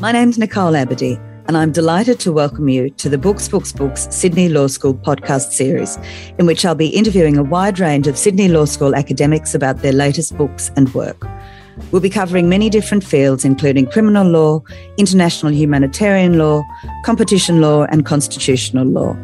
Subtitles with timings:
[0.00, 4.06] My name's Nicole Abadee, and I'm delighted to welcome you to the Books, Books, Books
[4.10, 5.96] Sydney Law School podcast series,
[6.38, 9.92] in which I'll be interviewing a wide range of Sydney Law School academics about their
[9.92, 11.26] latest books and work.
[11.90, 14.62] We'll be covering many different fields, including criminal law,
[14.98, 16.62] international humanitarian law,
[17.04, 19.16] competition law, and constitutional law.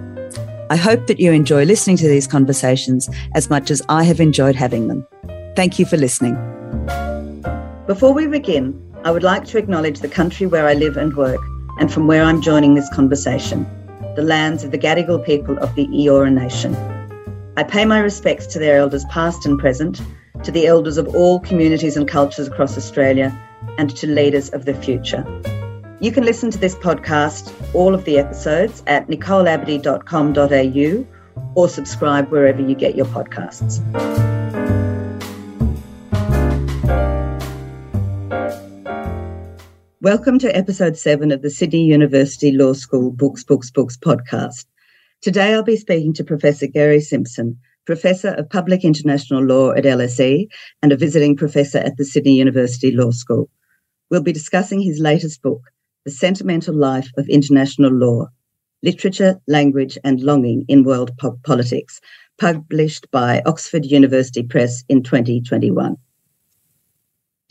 [0.71, 4.55] I hope that you enjoy listening to these conversations as much as I have enjoyed
[4.55, 5.07] having them.
[5.57, 6.60] Thank you for listening.
[7.91, 11.41] Before we begin, I would like to acknowledge the country where I live and work
[11.81, 13.67] and from where I'm joining this conversation,
[14.15, 16.77] the lands of the Gadigal people of the Eora Nation.
[17.57, 20.01] I pay my respects to their elders past and present,
[20.45, 23.37] to the elders of all communities and cultures across Australia,
[23.77, 25.27] and to leaders of the future.
[25.99, 31.07] You can listen to this podcast, all of the episodes, at nicoleabadee.com.au
[31.57, 33.81] or subscribe wherever you get your podcasts.
[40.03, 44.65] Welcome to episode seven of the Sydney University Law School Books, Books, Books podcast.
[45.21, 50.49] Today I'll be speaking to Professor Gerry Simpson, Professor of Public International Law at LSE
[50.81, 53.51] and a visiting professor at the Sydney University Law School.
[54.11, 55.61] We'll be discussing his latest book,
[56.07, 58.29] The Sentimental Life of International Law
[58.83, 61.11] Literature, Language and Longing in World
[61.45, 62.01] Politics,
[62.39, 65.99] published by Oxford University Press in 2021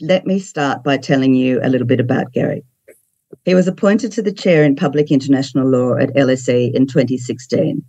[0.00, 2.64] let me start by telling you a little bit about Gerry.
[3.44, 7.82] He was appointed to the chair in public international law at LSE in 2016.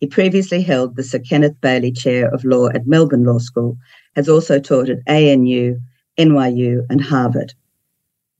[0.00, 3.76] He previously held the Sir Kenneth Bailey Chair of Law at Melbourne Law School,
[4.16, 5.78] has also taught at ANU,
[6.18, 7.54] NYU, and Harvard.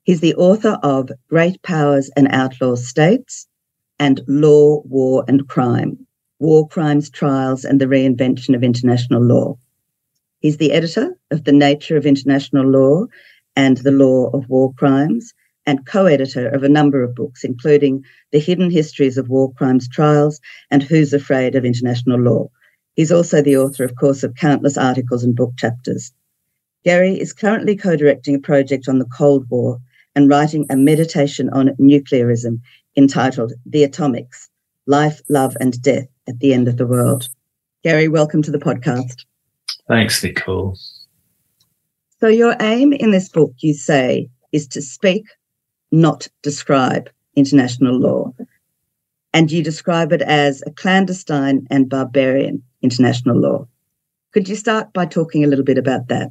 [0.03, 3.47] He's the author of Great Powers and Outlaw States
[3.99, 6.07] and Law, War and Crime
[6.41, 9.57] War Crimes Trials and the Reinvention of International Law.
[10.45, 13.07] He's the editor of The Nature of International Law
[13.57, 15.33] and The Law of War Crimes,
[15.65, 19.89] and co editor of a number of books, including The Hidden Histories of War Crimes
[19.89, 22.51] Trials and Who's Afraid of International Law.
[22.95, 26.13] He's also the author, of course, of countless articles and book chapters.
[26.85, 29.81] Gerry is currently co directing a project on the Cold War
[30.15, 32.61] and writing a meditation on nuclearism
[32.99, 34.51] entitled The Atomics
[34.87, 37.31] Life, Love, and Death at the End of the World.
[37.83, 39.25] Gerry, welcome to the podcast.
[39.89, 40.77] Thanks, Nicole.
[42.21, 45.25] So, your aim in this book, you say, is to speak,
[45.93, 48.33] not describe international law.
[49.35, 53.67] And you describe it as a clandestine and barbarian international law.
[54.33, 56.31] Could you start by talking a little bit about that?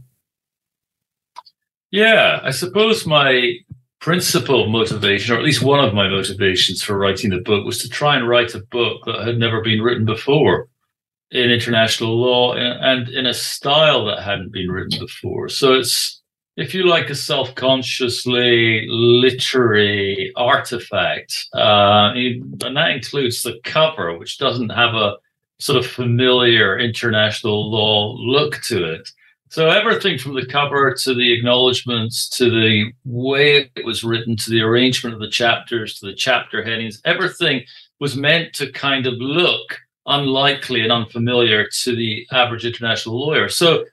[1.91, 3.57] Yeah, I suppose my
[3.99, 7.89] principal motivation, or at least one of my motivations for writing the book, was to
[7.89, 10.69] try and write a book that had never been written before
[11.33, 15.49] in international law and in a style that hadn't been written before.
[15.49, 16.21] So it's,
[16.57, 21.47] if you like, a self consciously literary artifact.
[21.53, 25.17] Uh, and that includes the cover, which doesn't have a
[25.57, 29.09] sort of familiar international law look to it.
[29.49, 34.49] So everything from the cover to the acknowledgements to the way it was written to
[34.49, 37.63] the arrangement of the chapters to the chapter headings, everything
[37.99, 43.49] was meant to kind of look unlikely and unfamiliar to the average international lawyer.
[43.49, 43.85] So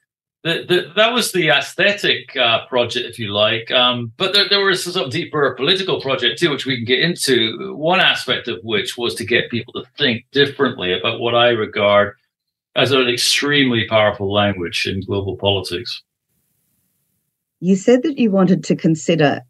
[0.43, 3.71] the, the, that was the aesthetic uh, project, if you like.
[3.71, 7.75] Um, but there, there was some deeper political project too, which we can get into.
[7.76, 12.15] One aspect of which was to get people to think differently about what I regard
[12.75, 16.03] as an extremely powerful language in global politics.
[17.60, 19.43] You said that you wanted to consider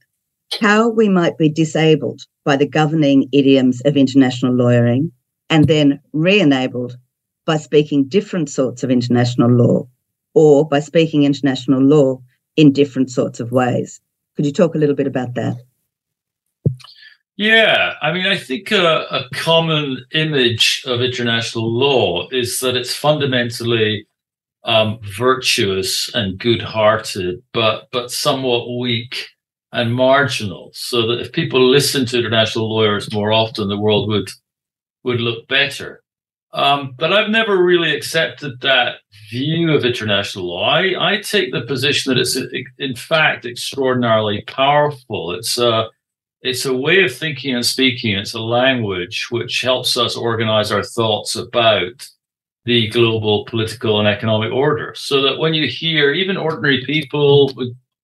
[0.60, 5.12] how we might be disabled by the governing idioms of international lawyering
[5.50, 6.96] and then re enabled
[7.44, 9.86] by speaking different sorts of international law
[10.34, 12.20] or by speaking international law
[12.56, 14.00] in different sorts of ways.
[14.36, 15.56] Could you talk a little bit about that?
[17.36, 22.94] Yeah, I mean, I think a, a common image of international law is that it's
[22.94, 24.06] fundamentally
[24.64, 29.28] um, virtuous and good-hearted, but but somewhat weak
[29.72, 30.70] and marginal.
[30.74, 34.28] So that if people listen to international lawyers more often, the world would
[35.04, 36.02] would look better.
[36.52, 38.96] Um, but I've never really accepted that
[39.30, 40.68] view of international law.
[40.68, 42.36] I, I take the position that it's
[42.78, 45.32] in fact extraordinarily powerful.
[45.32, 45.88] It's a
[46.42, 48.16] it's a way of thinking and speaking.
[48.16, 52.08] It's a language which helps us organize our thoughts about
[52.64, 54.94] the global political and economic order.
[54.96, 57.52] So that when you hear even ordinary people,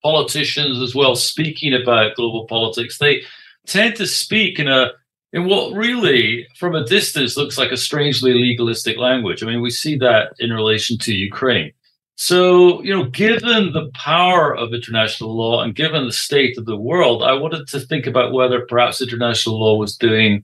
[0.02, 3.22] politicians as well, speaking about global politics, they
[3.66, 4.92] tend to speak in a
[5.36, 9.42] in what really, from a distance, looks like a strangely legalistic language.
[9.42, 11.72] I mean, we see that in relation to Ukraine.
[12.14, 16.78] So, you know, given the power of international law and given the state of the
[16.78, 20.42] world, I wanted to think about whether perhaps international law was doing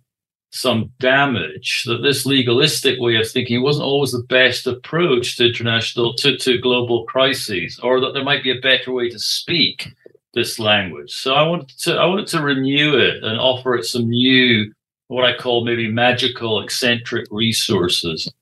[0.51, 6.13] some damage, that this legalistic way of thinking wasn't always the best approach to international,
[6.17, 9.89] to, to global crises, or that there might be a better way to speak
[10.35, 11.11] this language.
[11.11, 14.71] So I wanted to I wanted to renew it and offer it some new,
[15.13, 18.33] what I call maybe magical, eccentric resources.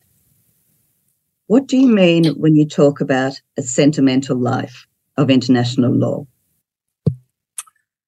[1.48, 4.86] What do you mean when you talk about a sentimental life
[5.16, 6.26] of international law?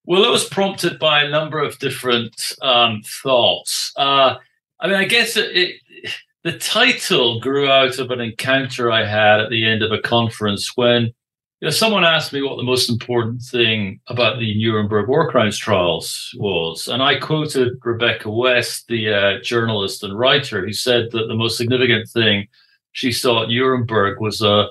[0.05, 3.93] Well, it was prompted by a number of different um, thoughts.
[3.97, 4.37] Uh,
[4.79, 6.13] I mean, I guess it, it,
[6.45, 10.77] the title grew out of an encounter I had at the end of a conference
[10.77, 11.13] when
[11.63, 15.57] you know, someone asked me what the most important thing about the Nuremberg war crimes
[15.57, 16.89] trials was.
[16.89, 21.57] And I quoted Rebecca West, the uh, journalist and writer, who said that the most
[21.57, 22.49] significant thing
[22.91, 24.71] she saw at Nuremberg was a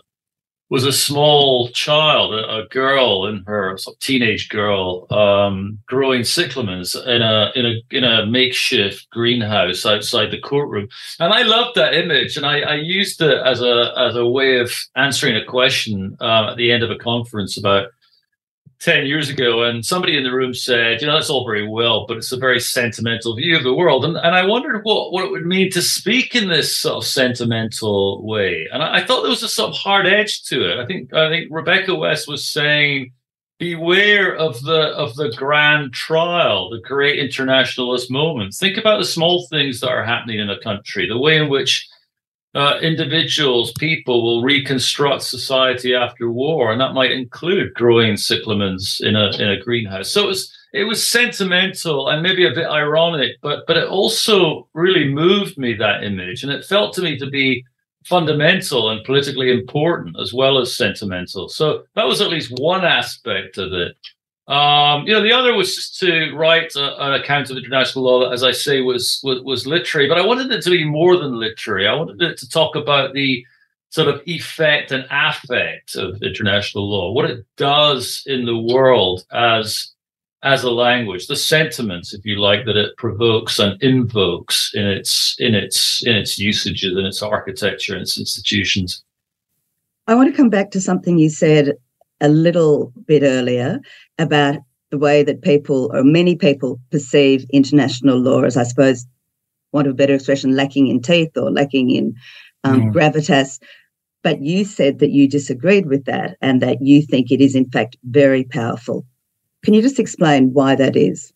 [0.71, 6.21] was a small child, a, a girl in her sort of teenage girl, um, growing
[6.21, 10.87] cyclamens in a in a in a makeshift greenhouse outside the courtroom,
[11.19, 14.59] and I loved that image, and I, I used it as a as a way
[14.59, 17.89] of answering a question uh, at the end of a conference about
[18.81, 22.05] 10 years ago and somebody in the room said you know that's all very well
[22.07, 24.03] but it's a very sentimental view of the world.
[24.03, 27.05] And, and i wondered what, what it would mean to speak in this sort of
[27.05, 28.67] sentimental way.
[28.73, 30.79] And I, I thought there was a sort of hard edge to it.
[30.79, 33.13] I think i think rebecca west was saying
[33.59, 39.45] beware of the of the grand trial the great internationalist moments think about the small
[39.51, 41.87] things that are happening in a country the way in which
[42.53, 49.15] uh, individuals, people will reconstruct society after war, and that might include growing cyclamens in
[49.15, 50.11] a in a greenhouse.
[50.11, 54.67] So it was it was sentimental and maybe a bit ironic, but but it also
[54.73, 57.63] really moved me that image, and it felt to me to be
[58.05, 61.47] fundamental and politically important as well as sentimental.
[61.47, 63.95] So that was at least one aspect of it.
[64.47, 68.19] Um, you know, the other was just to write a, an account of international law
[68.21, 70.07] that, as I say, was, was, was literary.
[70.07, 71.87] But I wanted it to be more than literary.
[71.87, 73.45] I wanted it to talk about the
[73.89, 79.91] sort of effect and affect of international law, what it does in the world as
[80.43, 85.35] as a language, the sentiments, if you like, that it provokes and invokes in its
[85.39, 89.03] in its in its usages and its architecture and its institutions.
[90.07, 91.73] I want to come back to something you said
[92.21, 93.79] a little bit earlier
[94.17, 94.59] about
[94.91, 99.05] the way that people or many people perceive international law as, I suppose,
[99.71, 102.13] want of a better expression, lacking in teeth or lacking in
[102.63, 102.93] um, mm.
[102.93, 103.59] gravitas.
[104.23, 107.69] But you said that you disagreed with that and that you think it is, in
[107.69, 109.05] fact, very powerful.
[109.63, 111.33] Can you just explain why that is?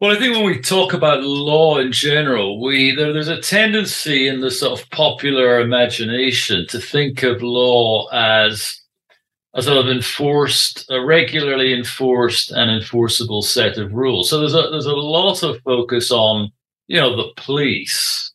[0.00, 4.28] Well, I think when we talk about law in general, we there, there's a tendency
[4.28, 8.80] in the sort of popular imagination to think of law as
[9.54, 14.28] a sort of enforced, a regularly enforced and enforceable set of rules.
[14.28, 16.50] So there's a there's a lot of focus on
[16.88, 18.32] you know the police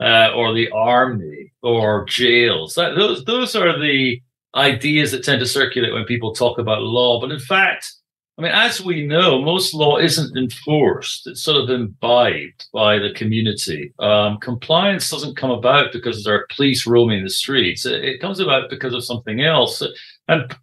[0.00, 2.74] uh, or the army or jails.
[2.74, 4.20] That, those those are the
[4.54, 7.20] ideas that tend to circulate when people talk about law.
[7.20, 7.92] But in fact,
[8.38, 11.26] I mean, as we know, most law isn't enforced.
[11.26, 13.92] It's sort of imbibed by the community.
[13.98, 17.84] Um, compliance doesn't come about because there are police roaming the streets.
[17.84, 19.82] It, it comes about because of something else.
[20.32, 20.56] And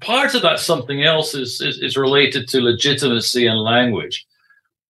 [0.00, 4.26] part of that something else is, is, is related to legitimacy and language.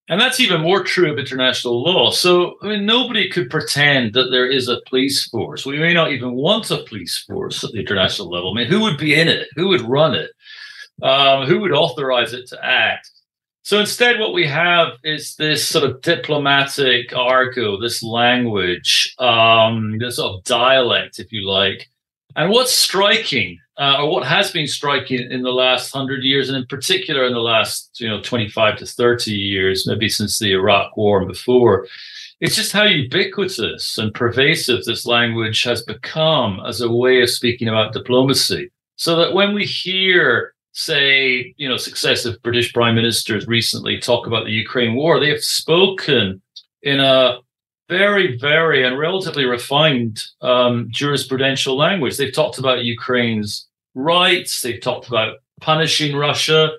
[0.08, 2.10] And that's even more true of international law.
[2.10, 5.64] So, I mean, nobody could pretend that there is a police force.
[5.64, 8.52] We may not even want a police force at the international level.
[8.52, 9.48] I mean, who would be in it?
[9.54, 10.30] Who would run it?
[11.02, 13.10] Um, who would authorize it to act?
[13.62, 20.16] So instead, what we have is this sort of diplomatic argot, this language, um, this
[20.16, 21.88] sort of dialect, if you like.
[22.36, 26.56] And what's striking uh, or what has been striking in the last hundred years, and
[26.56, 30.96] in particular in the last you know 25 to 30 years, maybe since the Iraq
[30.96, 31.86] War and before,
[32.40, 37.68] it's just how ubiquitous and pervasive this language has become as a way of speaking
[37.68, 38.70] about diplomacy.
[38.96, 44.44] So that when we hear, say, you know, successive British prime ministers recently talk about
[44.44, 46.42] the Ukraine war, they have spoken
[46.82, 47.38] in a
[47.92, 52.16] very, very and relatively refined um, jurisprudential language.
[52.16, 54.62] They've talked about Ukraine's rights.
[54.62, 56.70] They've talked about punishing Russia.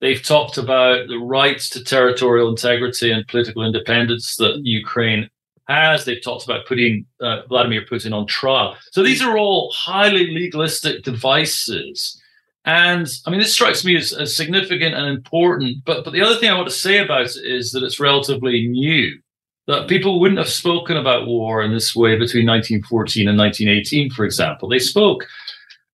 [0.00, 5.28] They've talked about the rights to territorial integrity and political independence that Ukraine
[5.68, 6.04] has.
[6.04, 8.76] They've talked about putting uh, Vladimir Putin on trial.
[8.92, 12.20] So these are all highly legalistic devices.
[12.64, 15.84] And I mean, this strikes me as, as significant and important.
[15.84, 18.68] But but the other thing I want to say about it is that it's relatively
[18.68, 19.21] new.
[19.66, 24.24] That people wouldn't have spoken about war in this way between 1914 and 1918, for
[24.24, 24.68] example.
[24.68, 25.26] They spoke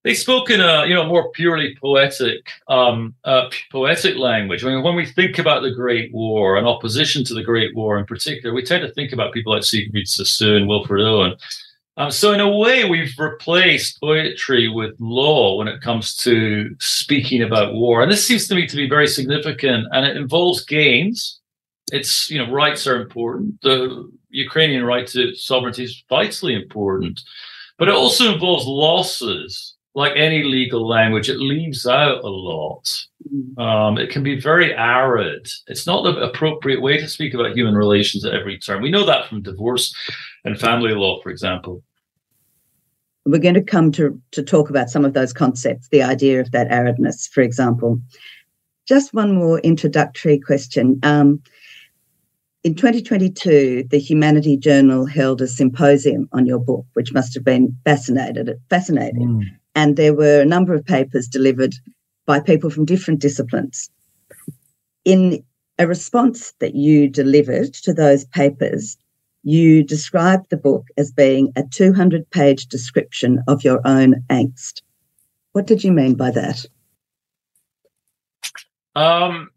[0.05, 4.65] they spoke in a you know more purely poetic um, uh, poetic language.
[4.65, 7.99] I mean, when we think about the Great War and opposition to the Great War
[7.99, 11.35] in particular, we tend to think about people like Siegfried Sassoon, Wilfred Owen.
[11.97, 17.43] Um, so in a way, we've replaced poetry with law when it comes to speaking
[17.43, 19.89] about war, and this seems to me to be very significant.
[19.91, 21.38] And it involves gains.
[21.93, 23.61] It's you know rights are important.
[23.63, 27.21] The Ukrainian right to sovereignty is vitally important,
[27.79, 32.89] but it also involves losses like any legal language, it leaves out a lot.
[33.35, 33.59] Mm.
[33.59, 35.49] Um, it can be very arid.
[35.67, 38.81] It's not the appropriate way to speak about human relations at every turn.
[38.81, 39.93] We know that from divorce
[40.45, 41.83] and family law, for example.
[43.27, 46.53] We're going to come to, to talk about some of those concepts, the idea of
[46.53, 48.01] that aridness, for example.
[48.87, 51.01] Just one more introductory question.
[51.03, 51.43] Um,
[52.69, 57.77] in 2022, the Humanity Journal held a symposium on your book, which must have been
[57.85, 59.29] fascinated, fascinating.
[59.29, 61.73] Mm and there were a number of papers delivered
[62.27, 63.89] by people from different disciplines.
[65.05, 65.45] In
[65.79, 68.97] a response that you delivered to those papers,
[69.45, 74.83] you described the book as being a 200 page description of your own angst.
[75.53, 76.67] What did you mean by that?
[78.97, 79.49] Um,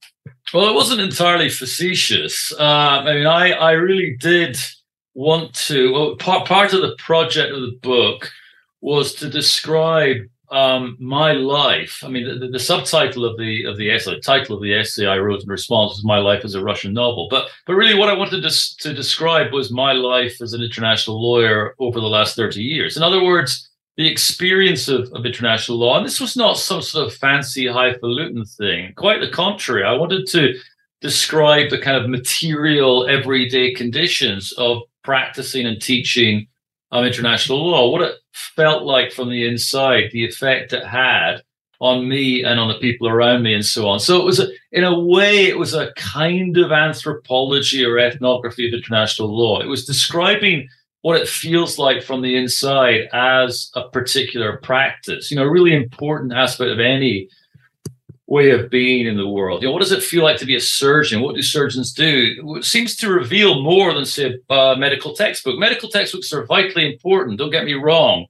[0.54, 2.54] well, it wasn't entirely facetious.
[2.58, 4.58] Uh, I mean, I, I really did
[5.14, 5.94] want to.
[5.94, 8.32] Well, part, part of the project of the book
[8.82, 10.18] was to describe
[10.52, 12.04] um, my life.
[12.04, 15.08] I mean, the, the, subtitle of the of the essay, the title of the essay
[15.08, 18.10] I wrote in response was "My Life as a Russian Novel." But but really, what
[18.10, 22.36] I wanted to, to describe was my life as an international lawyer over the last
[22.36, 22.98] thirty years.
[22.98, 25.98] In other words, the experience of, of international law.
[25.98, 28.94] And this was not some sort of fancy highfalutin thing.
[28.96, 29.84] Quite the contrary.
[29.84, 30.54] I wanted to
[31.02, 36.48] describe the kind of material, everyday conditions of practicing and teaching
[36.92, 41.42] of international law, what it felt like from the inside, the effect it had
[41.80, 44.00] on me and on the people around me and so on.
[44.00, 48.68] So it was, a, in a way, it was a kind of anthropology or ethnography
[48.68, 49.60] of international law.
[49.62, 50.70] It was describing
[51.02, 55.32] what it feels like from the inside as a particular practice.
[55.32, 57.28] You know, a really important aspect of any
[58.28, 59.62] way of being in the world.
[59.62, 61.22] You know, what does it feel like to be a surgeon?
[61.22, 62.56] What do surgeons do?
[62.56, 65.60] It seems to reveal more than say a medical textbook.
[65.60, 67.40] Medical textbooks are vitally important.
[67.40, 68.28] Don't get me wrong,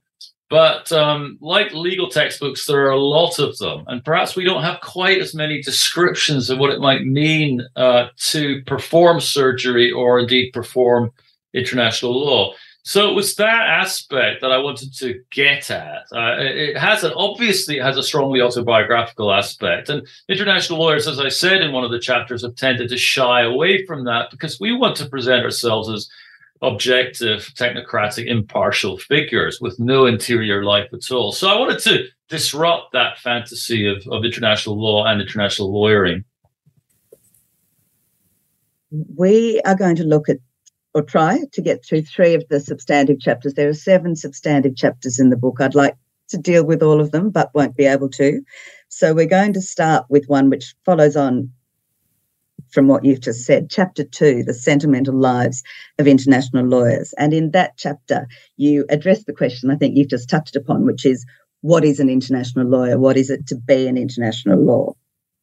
[0.50, 4.62] but um, like legal textbooks, there are a lot of them, and perhaps we don't
[4.62, 10.18] have quite as many descriptions of what it might mean uh, to perform surgery or
[10.18, 11.12] indeed perform
[11.54, 12.54] international law.
[12.84, 16.02] So it was that aspect that I wanted to get at.
[16.12, 21.20] Uh, it has an obviously it has a strongly autobiographical aspect, and international lawyers, as
[21.20, 24.58] I said in one of the chapters, have tended to shy away from that because
[24.58, 26.08] we want to present ourselves as
[26.60, 31.32] objective, technocratic, impartial figures with no interior life at all.
[31.32, 36.24] So I wanted to disrupt that fantasy of, of international law and international lawyering.
[39.16, 40.38] We are going to look at
[40.94, 43.54] or try to get through three of the substantive chapters.
[43.54, 45.56] There are seven substantive chapters in the book.
[45.60, 45.96] I'd like
[46.28, 48.42] to deal with all of them, but won't be able to.
[48.88, 51.50] So we're going to start with one which follows on
[52.70, 53.70] from what you've just said.
[53.70, 55.62] Chapter two, The Sentimental Lives
[55.98, 57.14] of International Lawyers.
[57.18, 61.04] And in that chapter, you address the question I think you've just touched upon, which
[61.04, 61.24] is
[61.60, 62.98] what is an international lawyer?
[62.98, 64.94] What is it to be an international law,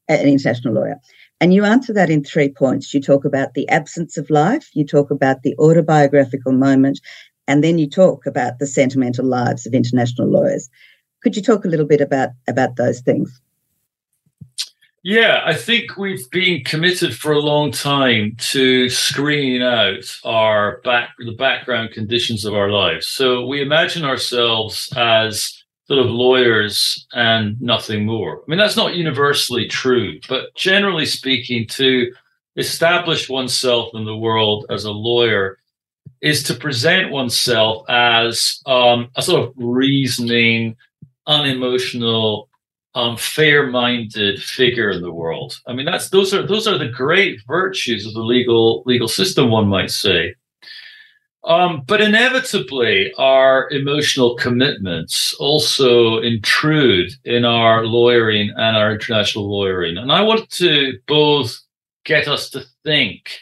[0.07, 0.97] an international lawyer?
[1.41, 2.93] And you answer that in three points.
[2.93, 6.99] You talk about the absence of life, you talk about the autobiographical moment,
[7.47, 10.69] and then you talk about the sentimental lives of international lawyers.
[11.21, 13.41] Could you talk a little bit about, about those things?
[15.01, 21.11] Yeah, I think we've been committed for a long time to screening out our back
[21.17, 23.07] the background conditions of our lives.
[23.07, 25.58] So we imagine ourselves as
[25.89, 28.37] sort of lawyers and nothing more.
[28.37, 32.11] I mean, that's not universally true, but generally speaking, to
[32.55, 35.57] establish oneself in the world as a lawyer
[36.21, 40.75] is to present oneself as um, a sort of reasoning,
[41.25, 42.49] unemotional,
[42.93, 45.59] um, fair-minded figure in the world.
[45.65, 49.49] I mean, that's those are those are the great virtues of the legal legal system,
[49.49, 50.35] one might say.
[51.45, 59.97] Um, but inevitably, our emotional commitments also intrude in our lawyering and our international lawyering.
[59.97, 61.57] And I want to both
[62.03, 63.39] get us to think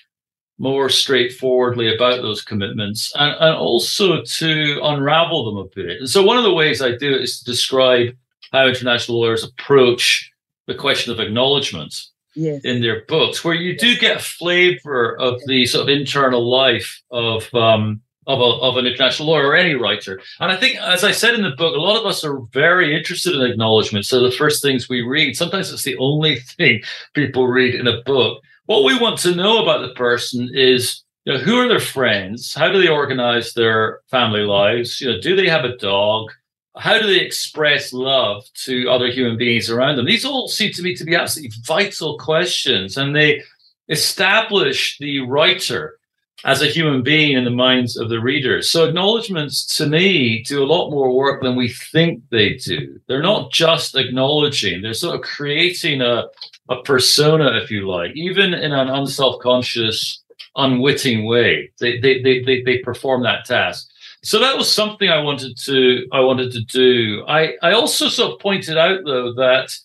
[0.59, 5.99] more straightforwardly about those commitments and, and also to unravel them a bit.
[5.99, 8.15] And so, one of the ways I do it is to describe
[8.51, 10.31] how international lawyers approach
[10.67, 11.95] the question of acknowledgement.
[12.37, 12.61] Yes.
[12.63, 17.01] in their books, where you do get a flavor of the sort of internal life
[17.11, 20.21] of um, of, a, of an international lawyer or any writer.
[20.39, 22.95] And I think, as I said in the book, a lot of us are very
[22.95, 24.05] interested in acknowledgement.
[24.05, 26.81] So the first things we read, sometimes it's the only thing
[27.13, 28.43] people read in a book.
[28.65, 32.53] What we want to know about the person is you know, who are their friends?
[32.53, 35.01] How do they organize their family lives?
[35.01, 36.31] You know, do they have a dog?
[36.79, 40.05] How do they express love to other human beings around them?
[40.05, 43.43] These all seem to me to be absolutely vital questions, and they
[43.89, 45.97] establish the writer
[46.45, 48.69] as a human being in the minds of the readers.
[48.69, 52.99] So acknowledgements to me do a lot more work than we think they do.
[53.07, 56.25] They're not just acknowledging, they're sort of creating a,
[56.69, 60.23] a persona, if you like, even in an unself-conscious,
[60.55, 61.71] unwitting way.
[61.79, 63.89] They, they, they, they, they perform that task.
[64.23, 67.23] So that was something I wanted to I wanted to do.
[67.27, 69.75] I, I also sort of pointed out though that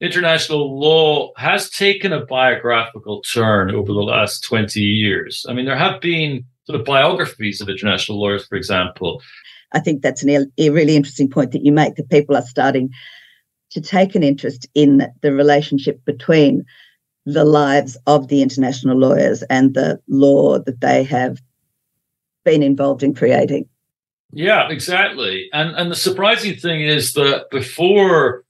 [0.00, 5.44] international law has taken a biographical turn over the last 20 years.
[5.48, 9.22] I mean, there have been sort of biographies of international lawyers, for example.
[9.72, 12.90] I think that's an, a really interesting point that you make that people are starting
[13.70, 16.64] to take an interest in the relationship between
[17.26, 21.42] the lives of the international lawyers and the law that they have
[22.44, 23.68] been involved in creating.
[24.32, 25.48] Yeah, exactly.
[25.52, 28.44] And and the surprising thing is that before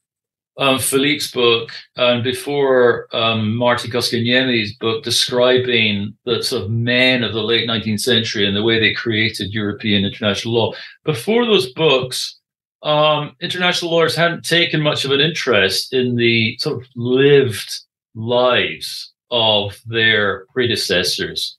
[0.59, 7.33] um, Philippe's book and before um, Martti Koskenniemi's book describing the sort of men of
[7.33, 10.73] the late 19th century and the way they created European international law.
[11.05, 12.39] Before those books,
[12.83, 17.81] um, international lawyers hadn't taken much of an interest in the sort of lived
[18.17, 21.57] lives of their predecessors.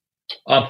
[0.48, 0.68] Um,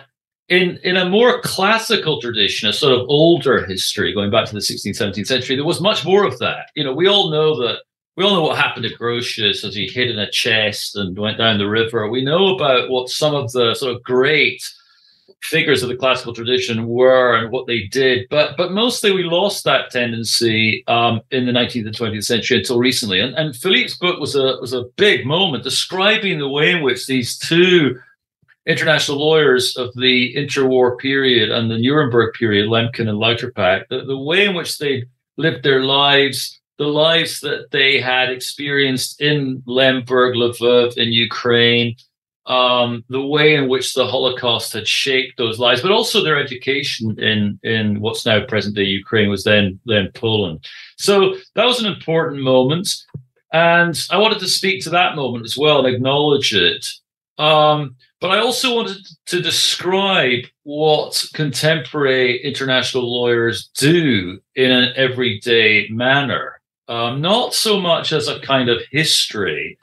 [0.49, 4.59] in, in a more classical tradition, a sort of older history going back to the
[4.59, 6.71] 16th, 17th century, there was much more of that.
[6.75, 7.79] You know, we all know that
[8.17, 11.37] we all know what happened to Grotius as he hid in a chest and went
[11.37, 12.09] down the river.
[12.09, 14.61] We know about what some of the sort of great
[15.41, 19.63] figures of the classical tradition were and what they did, but but mostly we lost
[19.63, 23.21] that tendency um, in the 19th and 20th century until recently.
[23.21, 27.07] And, and Philippe's book was a was a big moment describing the way in which
[27.07, 27.97] these two
[28.67, 34.17] international lawyers of the interwar period and the Nuremberg period, Lemkin and Lauterpacht, the, the
[34.17, 35.05] way in which they
[35.37, 41.93] lived their lives the lives that they had experienced in Lemberg, Lvov, in Ukraine,
[42.45, 47.19] um, the way in which the Holocaust had shaped those lives, but also their education
[47.19, 50.65] in in what's now present day Ukraine was then then Poland.
[50.97, 52.87] So that was an important moment,
[53.51, 56.85] and I wanted to speak to that moment as well and acknowledge it.
[57.37, 65.87] Um, but I also wanted to describe what contemporary international lawyers do in an everyday
[65.89, 69.77] manner um, not so much as a kind of history,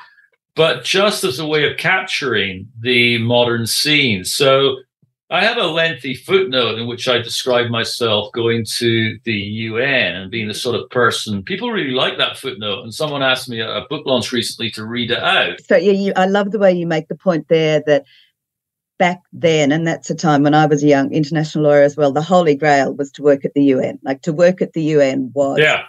[0.56, 4.24] but just as a way of capturing the modern scene.
[4.24, 4.78] So
[5.30, 10.30] I have a lengthy footnote in which I describe myself going to the UN and
[10.30, 12.82] being the sort of person people really like that footnote.
[12.82, 15.60] And someone asked me at a book launch recently to read it out.
[15.62, 18.04] So yeah, you, I love the way you make the point there that
[18.98, 22.12] back then, and that's a time when I was a young international lawyer as well.
[22.12, 23.98] The holy grail was to work at the UN.
[24.02, 25.84] Like to work at the UN was yeah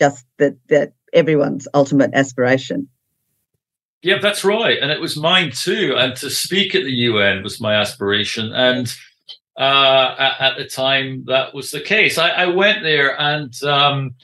[0.00, 2.88] just that that everyone's ultimate aspiration.
[4.02, 5.94] Yeah, that's right, and it was mine too.
[5.96, 8.92] And to speak at the UN was my aspiration, and
[9.58, 12.16] uh, at, at, the time that was the case.
[12.16, 14.14] I, I went there, and um,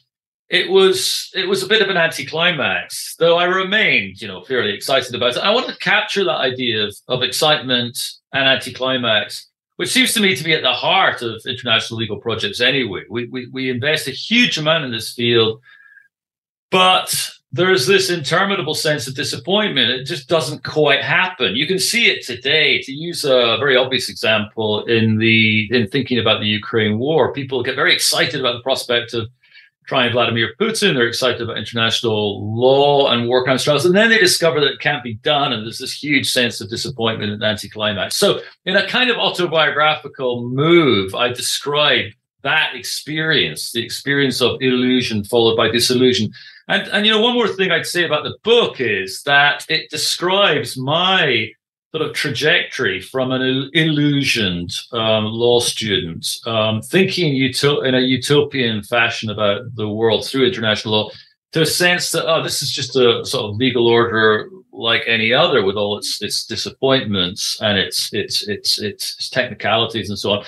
[0.49, 4.73] it was it was a bit of an anticlimax, though I remained, you know, fairly
[4.73, 5.43] excited about it.
[5.43, 7.99] I wanted to capture that idea of, of excitement
[8.33, 12.61] and anticlimax which seems to me to be at the heart of international legal projects
[12.61, 13.03] anyway.
[13.09, 15.61] We, we, we invest a huge amount in this field,
[16.71, 19.91] but there's this interminable sense of disappointment.
[19.91, 21.57] It just doesn't quite happen.
[21.57, 22.81] You can see it today.
[22.83, 27.63] To use a very obvious example in the in thinking about the Ukraine war, people
[27.63, 29.29] get very excited about the prospect of
[29.87, 30.95] trying Vladimir Putin.
[30.95, 33.87] They're excited about international law and war crimes trials.
[33.87, 35.53] And then they discover that it can't be done.
[35.53, 38.17] And there's this huge sense of disappointment and anticlimax.
[38.17, 45.25] So, in a kind of autobiographical move, I describe that experience, the experience of illusion
[45.25, 46.31] followed by disillusion.
[46.69, 49.91] And, and you know, one more thing I'd say about the book is that it
[49.91, 51.51] describes my
[51.97, 58.83] sort of trajectory from an illusioned um, law student, um, thinking uto- in a utopian
[58.83, 61.11] fashion about the world through international law,
[61.53, 65.33] to a sense that oh, this is just a sort of legal order like any
[65.33, 70.33] other, with all its its disappointments and its its its its, its technicalities and so
[70.33, 70.45] on.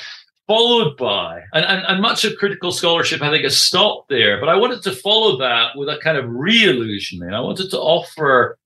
[0.47, 4.41] Followed by, and, and, and much of critical scholarship, I think, has stopped there.
[4.41, 7.35] But I wanted to follow that with a kind of re illusioning.
[7.35, 8.58] I wanted to offer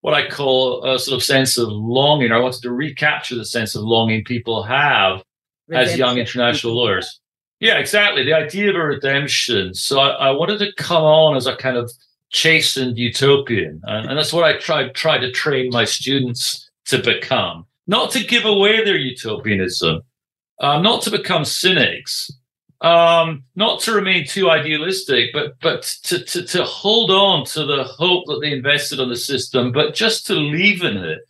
[0.00, 2.32] what I call a sort of sense of longing.
[2.32, 5.22] I wanted to recapture the sense of longing people have
[5.66, 5.92] redemption.
[5.92, 7.20] as young international lawyers.
[7.60, 8.24] Yeah, exactly.
[8.24, 9.74] The idea of a redemption.
[9.74, 11.90] So I, I wanted to come on as a kind of
[12.30, 17.66] chastened utopian, and, and that's what I tried try to train my students to become.
[17.86, 20.02] Not to give away their utopianism,
[20.60, 22.30] uh, not to become cynics,
[22.80, 27.84] um, not to remain too idealistic, but but to, to to hold on to the
[27.84, 31.20] hope that they invested on the system, but just to leave in it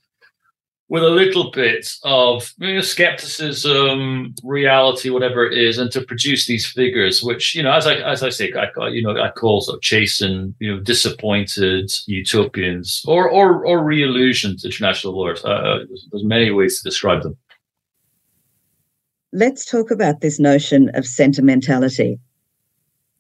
[0.89, 6.47] with a little bit of you know, skepticism, reality, whatever it is, and to produce
[6.47, 9.61] these figures, which you know, as I as I say, I you know, I call
[9.61, 15.45] sort of chastened, you know, disappointed utopians or or or re-illusioned international lawyers.
[15.45, 15.79] Uh, uh,
[16.11, 17.37] there's many ways to describe them.
[19.33, 22.19] Let's talk about this notion of sentimentality.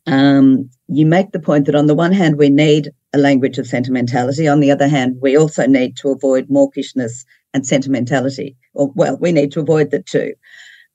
[0.07, 3.67] Um, you make the point that on the one hand, we need a language of
[3.67, 4.49] sentimentality.
[4.49, 8.57] On the other hand, we also need to avoid mawkishness and sentimentality.
[8.73, 10.33] Or, well, we need to avoid the two.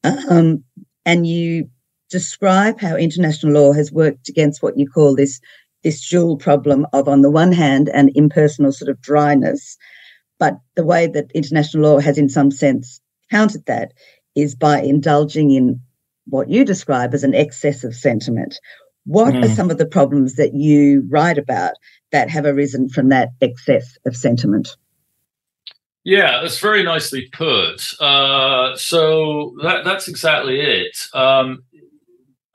[0.03, 0.63] Um,
[1.05, 1.69] and you
[2.09, 5.39] describe how international law has worked against what you call this
[5.83, 9.77] this dual problem of, on the one hand, an impersonal sort of dryness,
[10.39, 13.91] but the way that international law has, in some sense, countered that
[14.35, 15.79] is by indulging in
[16.27, 18.59] what you describe as an excess of sentiment.
[19.05, 19.43] What mm.
[19.43, 21.73] are some of the problems that you write about
[22.11, 24.69] that have arisen from that excess of sentiment?
[26.05, 27.81] Yeah, that's very nicely put.
[27.99, 30.97] Uh, so that, that's exactly it.
[31.13, 31.63] Um,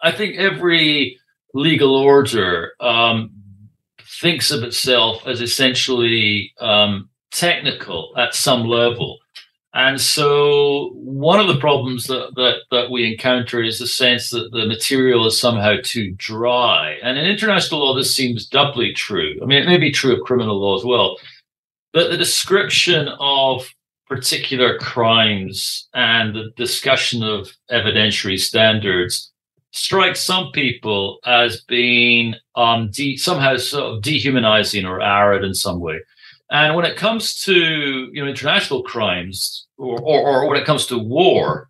[0.00, 1.18] I think every
[1.54, 3.30] legal order um,
[4.20, 9.18] thinks of itself as essentially um, technical at some level.
[9.74, 14.50] And so one of the problems that, that, that we encounter is the sense that
[14.50, 16.96] the material is somehow too dry.
[17.02, 19.38] And in international law, this seems doubly true.
[19.42, 21.16] I mean, it may be true of criminal law as well
[21.92, 23.68] but the description of
[24.06, 29.32] particular crimes and the discussion of evidentiary standards
[29.72, 35.80] strikes some people as being um, de- somehow sort of dehumanizing or arid in some
[35.80, 36.00] way.
[36.50, 40.86] And when it comes to you know international crimes or, or, or when it comes
[40.86, 41.68] to war,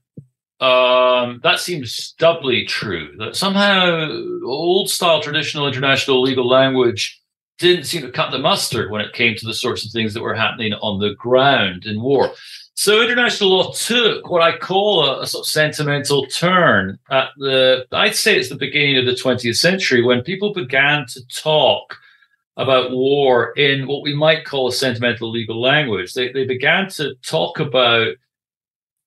[0.61, 3.14] um, that seems doubly true.
[3.19, 4.09] That somehow
[4.45, 7.21] old style traditional international legal language
[7.59, 10.23] didn't seem to cut the mustard when it came to the sorts of things that
[10.23, 12.33] were happening on the ground in war.
[12.75, 17.85] So international law took what I call a, a, sort of sentimental turn at the,
[17.91, 21.97] I'd say it's the beginning of the 20th century when people began to talk
[22.59, 26.12] about war in what we might call a sentimental legal language.
[26.12, 28.16] They, they began to talk about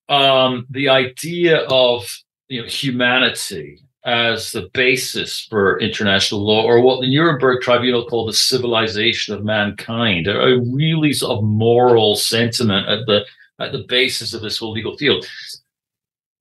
[0.07, 2.09] um, the idea of
[2.47, 8.29] you know, humanity as the basis for international law, or what the Nuremberg Tribunal called
[8.29, 13.25] the civilization of mankind, a really sort of moral sentiment at the
[13.59, 15.27] at the basis of this whole legal field.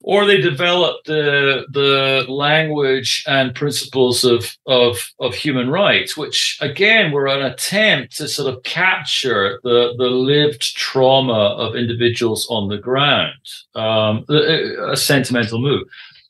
[0.03, 7.13] Or they developed the the language and principles of of of human rights, which again
[7.13, 12.79] were an attempt to sort of capture the the lived trauma of individuals on the
[12.79, 13.35] ground,
[13.75, 15.87] um, a, a sentimental move.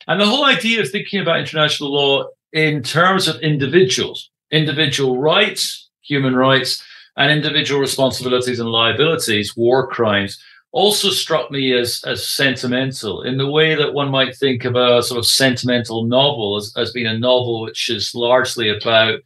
[0.08, 5.88] And the whole idea of thinking about international law in terms of individuals, individual rights,
[6.02, 6.82] human rights,
[7.16, 13.50] and individual responsibilities and liabilities, war crimes, also struck me as, as sentimental in the
[13.50, 17.18] way that one might think of a sort of sentimental novel as, as being a
[17.18, 19.20] novel which is largely about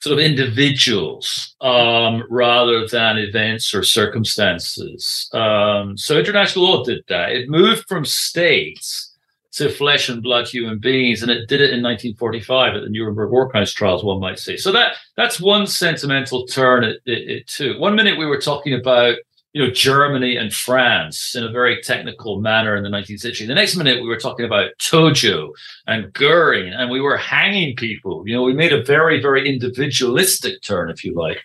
[0.00, 5.28] sort of individuals um, rather than events or circumstances.
[5.32, 7.32] Um, so international law did that.
[7.32, 9.14] It moved from states
[9.52, 13.30] to flesh and blood human beings, and it did it in 1945 at the Nuremberg
[13.30, 14.56] War Crimes trials, one might say.
[14.56, 17.78] So that that's one sentimental turn it, it, it took.
[17.78, 19.16] One minute we were talking about
[19.52, 23.46] you know Germany and France in a very technical manner in the 19th century.
[23.46, 25.50] The next minute we were talking about Tojo
[25.86, 28.22] and Goering, and we were hanging people.
[28.26, 31.40] You know, we made a very very individualistic turn, if you like.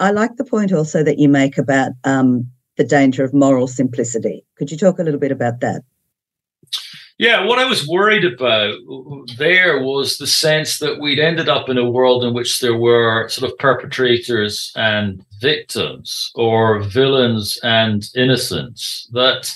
[0.00, 4.44] I like the point also that you make about um, the danger of moral simplicity.
[4.56, 5.82] Could you talk a little bit about that?
[7.20, 8.78] Yeah, what I was worried about
[9.36, 13.28] there was the sense that we'd ended up in a world in which there were
[13.28, 19.06] sort of perpetrators and victims, or villains and innocents.
[19.12, 19.54] That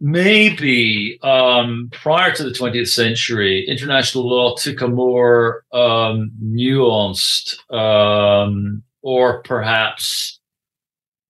[0.00, 8.82] maybe um, prior to the 20th century, international law took a more um, nuanced um,
[9.00, 10.39] or perhaps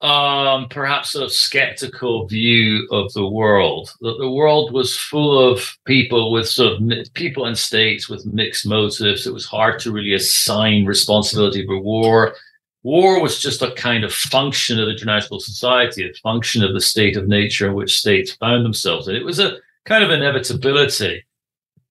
[0.03, 3.93] um, perhaps of skeptical view of the world.
[4.01, 8.25] That the world was full of people with sort of mi- people and states with
[8.25, 9.27] mixed motives.
[9.27, 12.35] It was hard to really assign responsibility for war.
[12.83, 17.17] war was just a kind of function of international society, a function of the state
[17.17, 19.17] of nature in which states found themselves in.
[19.17, 21.25] It was a kind of inevitability.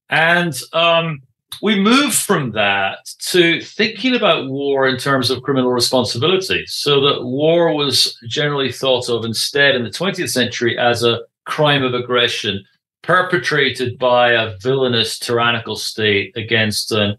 [0.09, 1.21] And um,
[1.61, 7.23] we moved from that to thinking about war in terms of criminal responsibility, so that
[7.23, 12.63] war was generally thought of instead in the 20th century as a crime of aggression
[13.01, 17.17] perpetrated by a villainous tyrannical state against an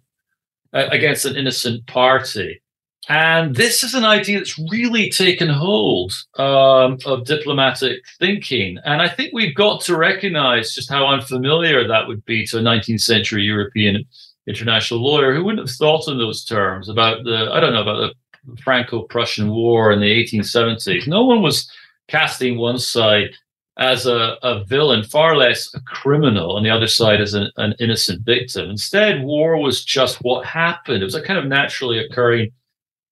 [0.73, 2.63] uh, against an innocent party.
[3.11, 8.79] And this is an idea that's really taken hold um, of diplomatic thinking.
[8.85, 12.63] And I think we've got to recognize just how unfamiliar that would be to a
[12.63, 14.05] 19th century European
[14.47, 18.15] international lawyer who wouldn't have thought in those terms about the, I don't know, about
[18.47, 21.09] the Franco Prussian War in the 1870s.
[21.09, 21.69] No one was
[22.07, 23.31] casting one side
[23.77, 27.75] as a, a villain, far less a criminal, on the other side as an, an
[27.81, 28.71] innocent victim.
[28.71, 31.03] Instead, war was just what happened.
[31.03, 32.53] It was a kind of naturally occurring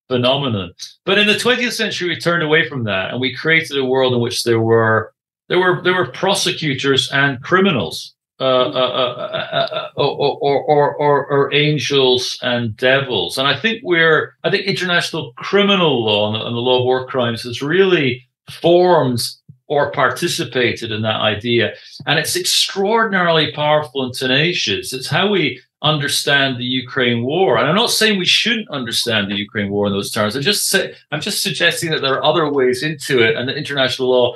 [0.08, 0.72] phenomenon.
[1.04, 4.14] But in the 20th century, we turned away from that and we created a world
[4.14, 5.12] in which there were
[5.48, 12.38] there were there were prosecutors and criminals, uh, uh, uh, or, or, or, or, angels
[12.42, 13.38] and devils.
[13.38, 17.42] And I think we're I think international criminal law and the law of war crimes
[17.42, 19.20] has really formed
[19.68, 21.74] or participated in that idea.
[22.06, 24.92] And it's extraordinarily powerful and tenacious.
[24.92, 27.56] It's how we understand the Ukraine war.
[27.56, 30.34] And I'm not saying we shouldn't understand the Ukraine war in those terms.
[30.34, 33.56] I'm just say, I'm just suggesting that there are other ways into it, and that
[33.56, 34.34] international law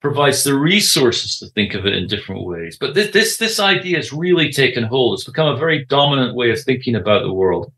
[0.00, 2.76] provides the resources to think of it in different ways.
[2.78, 5.14] But this this this idea has really taken hold.
[5.14, 7.72] It's become a very dominant way of thinking about the world.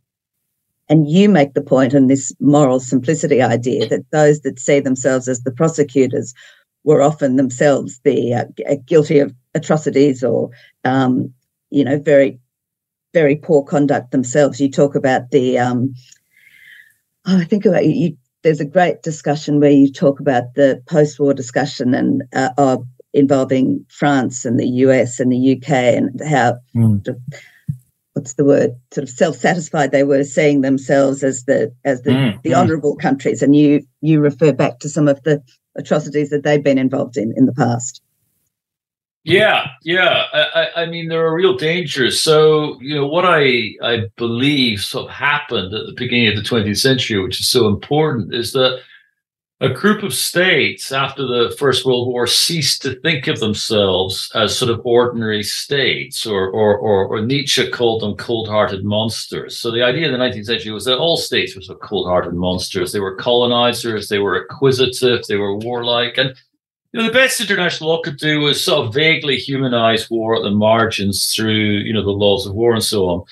[0.89, 5.27] And you make the point on this moral simplicity idea that those that see themselves
[5.27, 6.33] as the prosecutors
[6.85, 8.45] were often themselves the uh,
[8.87, 10.51] guilty of atrocities or
[10.85, 11.33] um,
[11.71, 12.39] you know very
[13.17, 14.61] very poor conduct themselves.
[14.61, 15.95] You talk about the, um,
[17.27, 18.15] oh, I think about you.
[18.43, 23.87] There's a great discussion where you talk about the post-war discussion and uh, of involving
[23.89, 26.59] France and the US and the UK and how.
[26.77, 27.07] Mm.
[28.13, 28.73] What's the word?
[28.93, 32.57] Sort of self-satisfied they were seeing themselves as the as the, mm, the mm.
[32.57, 35.43] honourable countries, and you you refer back to some of the
[35.77, 38.03] atrocities that they've been involved in in the past.
[39.27, 40.23] Yeah, yeah.
[40.33, 42.21] I, I, mean, there are real dangers.
[42.21, 46.49] So, you know, what I I believe sort of happened at the beginning of the
[46.49, 48.81] 20th century, which is so important, is that
[49.61, 54.57] a group of states after the First World War ceased to think of themselves as
[54.57, 59.59] sort of ordinary states, or or or, or Nietzsche called them cold-hearted monsters.
[59.59, 62.35] So the idea in the 19th century was that all states were sort of cold-hearted
[62.35, 62.93] monsters.
[62.93, 66.37] They were colonizers, they were acquisitive, they were warlike, and
[66.97, 70.43] you know, the best international law could do was sort of vaguely humanize war at
[70.43, 73.23] the margins through, you know, the laws of war and so on.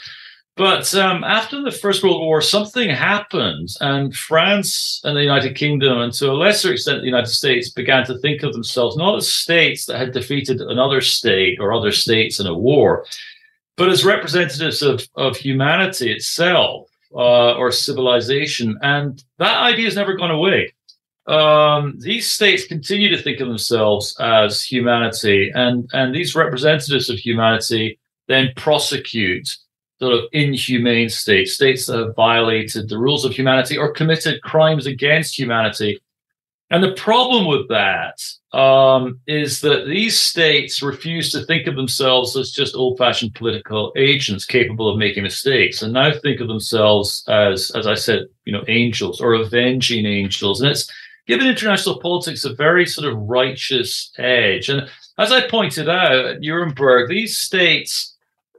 [0.55, 5.99] But um, after the First World War, something happened, and France and the United Kingdom,
[5.99, 9.33] and to a lesser extent the United States, began to think of themselves not as
[9.33, 13.07] states that had defeated another state or other states in a war,
[13.79, 18.79] but as representatives of, of humanity itself uh, or civilization.
[18.83, 20.75] And that idea has never gone away
[21.27, 27.19] um, these states continue to think of themselves as humanity, and and these representatives of
[27.19, 29.49] humanity then prosecute
[30.01, 34.87] sort of inhumane states, states that have violated the rules of humanity or committed crimes
[34.87, 35.99] against humanity.
[36.71, 38.19] And the problem with that
[38.59, 44.45] um, is that these states refuse to think of themselves as just old-fashioned political agents
[44.45, 48.65] capable of making mistakes, and now think of themselves as, as I said, you know,
[48.67, 50.61] angels or avenging angels.
[50.61, 50.91] And it's
[51.27, 54.69] given international politics a very sort of righteous edge.
[54.69, 58.15] And as I pointed out at Nuremberg, these states,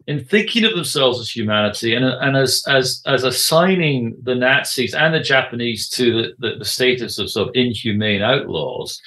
[0.08, 5.14] in thinking of themselves as humanity and, and as, as, as assigning the Nazis and
[5.14, 9.02] the Japanese to the, the, the status of sort of inhumane outlaws,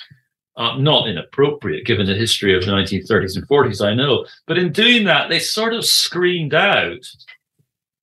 [0.57, 4.27] uh, not inappropriate given the history of the 1930s and 40s, I know.
[4.47, 7.07] But in doing that, they sort of screened out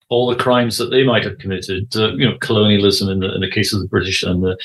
[0.08, 3.40] all the crimes that they might have committed, uh, you know, colonialism in the, in
[3.40, 4.56] the case of the British and the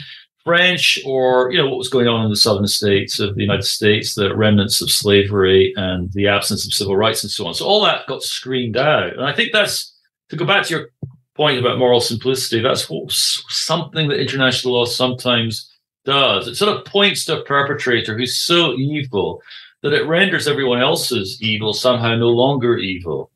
[0.43, 3.63] French or you know what was going on in the southern states of the United
[3.63, 7.53] States, the remnants of slavery and the absence of civil rights and so on.
[7.53, 9.95] So all that got screened out, and I think that's
[10.29, 10.89] to go back to your
[11.35, 12.61] point about moral simplicity.
[12.61, 15.71] That's what, something that international law sometimes
[16.05, 16.47] does.
[16.47, 19.41] It sort of points to a perpetrator who's so evil
[19.83, 23.30] that it renders everyone else's evil somehow no longer evil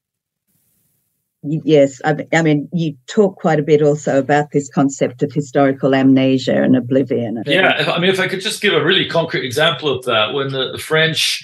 [1.63, 5.95] yes, I, I, mean, you talk quite a bit also about this concept of historical
[5.95, 7.43] amnesia and oblivion.
[7.45, 10.51] Yeah, I mean, if I could just give a really concrete example of that, when
[10.51, 11.43] the, the French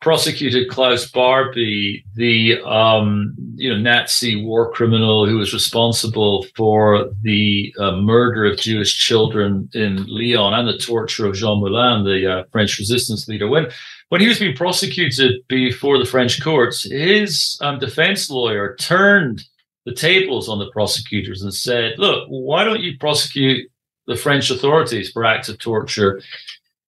[0.00, 7.74] prosecuted Klaus Barbie, the um, you know Nazi war criminal who was responsible for the
[7.78, 12.44] uh, murder of Jewish children in Lyon and the torture of Jean Moulin, the uh,
[12.50, 13.48] French resistance leader.
[13.48, 13.68] When
[14.10, 19.44] when he was being prosecuted before the French courts, his um, defense lawyer turned
[19.86, 23.70] the tables on the prosecutors and said, "Look, why don't you prosecute
[24.06, 26.20] the French authorities for acts of torture?"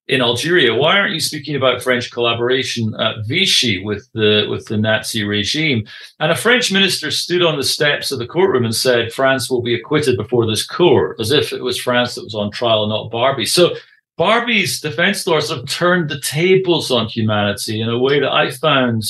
[0.08, 0.74] in Algeria.
[0.74, 5.86] Why aren't you speaking about French collaboration at Vichy with the with the Nazi regime?
[6.18, 9.62] And a French minister stood on the steps of the courtroom and said, "France will
[9.62, 12.90] be acquitted before this court," as if it was France that was on trial, and
[12.90, 13.46] not Barbie.
[13.46, 13.76] So.
[14.16, 19.02] Barbie's defense lawyers have turned the tables on humanity in a way that I found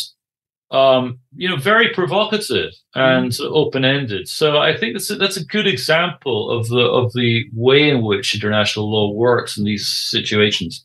[0.73, 3.45] um, you know, very provocative and mm.
[3.45, 4.27] open-ended.
[4.27, 8.03] So I think that's a, that's a good example of the of the way in
[8.03, 10.83] which international law works in these situations.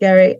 [0.00, 0.38] Gerry,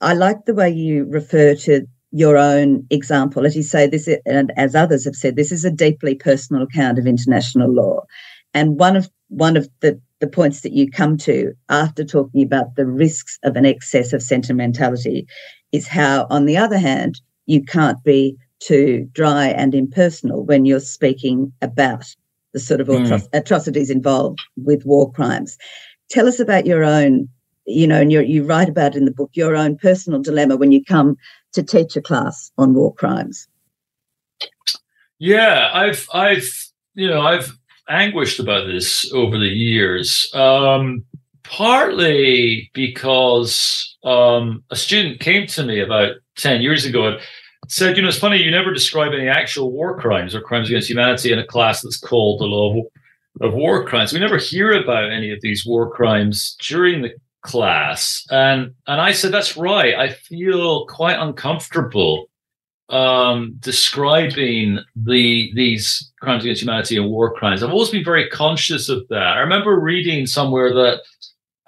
[0.00, 3.46] I like the way you refer to your own example.
[3.46, 6.62] As you say, this is, and as others have said, this is a deeply personal
[6.62, 8.04] account of international law.
[8.52, 12.76] And one of one of the the points that you come to after talking about
[12.76, 15.26] the risks of an excess of sentimentality
[15.72, 20.80] is how, on the other hand, you can't be too dry and impersonal when you're
[20.80, 22.06] speaking about
[22.52, 23.28] the sort of mm.
[23.34, 25.58] atrocities involved with war crimes.
[26.08, 27.28] Tell us about your own,
[27.66, 30.82] you know, and you write about in the book your own personal dilemma when you
[30.82, 31.16] come
[31.52, 33.46] to teach a class on war crimes.
[35.18, 36.48] Yeah, I've, I've,
[36.94, 37.52] you know, I've
[37.88, 40.30] anguished about this over the years.
[40.34, 41.04] Um,
[41.44, 47.20] partly because um, a student came to me about 10 years ago and
[47.68, 50.90] said, you know, it's funny, you never describe any actual war crimes or crimes against
[50.90, 52.82] humanity in a class that's called the law
[53.40, 54.12] of, war crimes.
[54.12, 58.24] We never hear about any of these war crimes during the class.
[58.30, 59.94] And and I said, that's right.
[59.94, 62.28] I feel quite uncomfortable
[62.88, 67.62] um, describing the these crimes against humanity and war crimes.
[67.62, 69.36] I've always been very conscious of that.
[69.36, 71.00] I remember reading somewhere that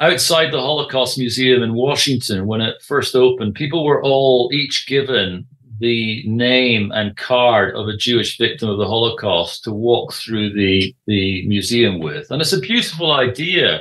[0.00, 5.46] outside the Holocaust Museum in Washington, when it first opened, people were all each given
[5.80, 10.94] the name and card of a Jewish victim of the Holocaust to walk through the,
[11.06, 12.30] the museum with.
[12.30, 13.80] And it's a beautiful idea,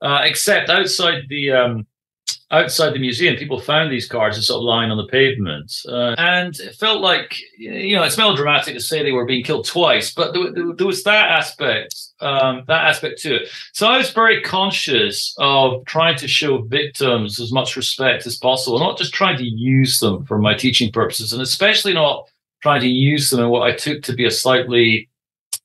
[0.00, 1.86] uh, except outside the um,
[2.50, 5.72] outside the museum, people found these cards just sort of lying on the pavement.
[5.88, 9.66] Uh, and it felt like, you know, it's melodramatic to say they were being killed
[9.66, 13.48] twice, but there, there was that aspect, um, that aspect to it.
[13.72, 18.78] So I was very conscious of trying to show victims as much respect as possible,
[18.78, 22.28] not just trying to use them for my teaching purposes, and especially not
[22.62, 25.08] trying to use them in what I took to be a slightly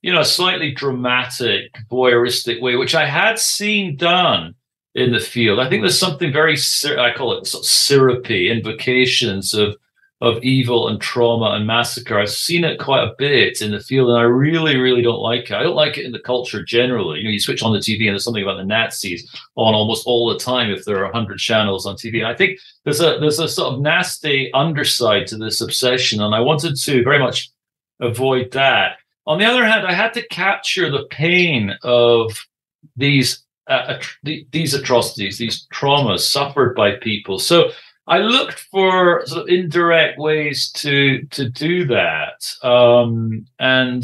[0.02, 4.56] you know, a slightly dramatic, voyeuristic way, which I had seen done
[4.96, 5.60] in the field.
[5.60, 6.58] I think there's something very,
[6.98, 9.76] I call it sort of syrupy invocations of
[10.22, 12.20] of evil and trauma and massacre.
[12.20, 15.46] I've seen it quite a bit in the field, and I really, really don't like
[15.46, 15.54] it.
[15.54, 17.20] I don't like it in the culture generally.
[17.20, 20.06] You know, you switch on the TV and there's something about the Nazis on almost
[20.06, 22.18] all the time if there are hundred channels on TV.
[22.18, 26.36] And I think there's a there's a sort of nasty underside to this obsession, and
[26.36, 27.50] I wanted to very much
[28.02, 28.98] avoid that.
[29.26, 32.46] On the other hand, I had to capture the pain of
[32.98, 37.40] these uh, these atrocities, these traumas suffered by people.
[37.40, 37.72] So
[38.08, 44.04] I looked for sort of indirect ways to to do that, um, and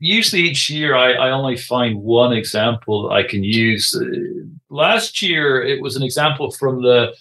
[0.00, 3.94] usually each year I, I, only find one example that I can use.
[3.94, 7.14] Uh, last year it was an example from the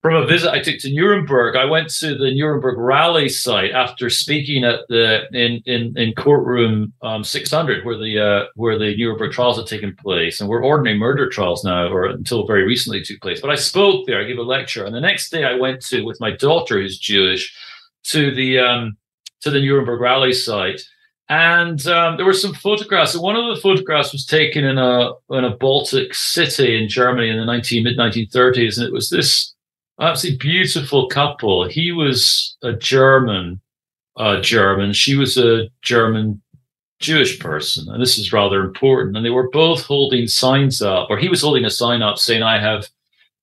[0.00, 4.08] from a visit I took to Nuremberg, I went to the Nuremberg rally site after
[4.08, 9.32] speaking at the in in, in courtroom um, 600, where the uh, where the Nuremberg
[9.32, 13.20] trials had taken place, and where ordinary murder trials now, or until very recently took
[13.20, 13.40] place.
[13.40, 16.02] But I spoke there, I gave a lecture, and the next day I went to
[16.02, 17.52] with my daughter, who's Jewish,
[18.04, 18.96] to the um,
[19.40, 20.80] to the Nuremberg rally site.
[21.30, 23.12] And um, there were some photographs.
[23.12, 27.28] And one of the photographs was taken in a in a Baltic city in Germany
[27.28, 29.54] in the 19 mid 1930s, and it was this
[30.00, 31.68] absolutely beautiful couple.
[31.68, 33.60] He was a German,
[34.16, 34.92] uh, German.
[34.92, 36.42] She was a German
[37.00, 39.16] Jewish person, and this is rather important.
[39.16, 42.42] And they were both holding signs up, or he was holding a sign up saying,
[42.42, 42.88] "I have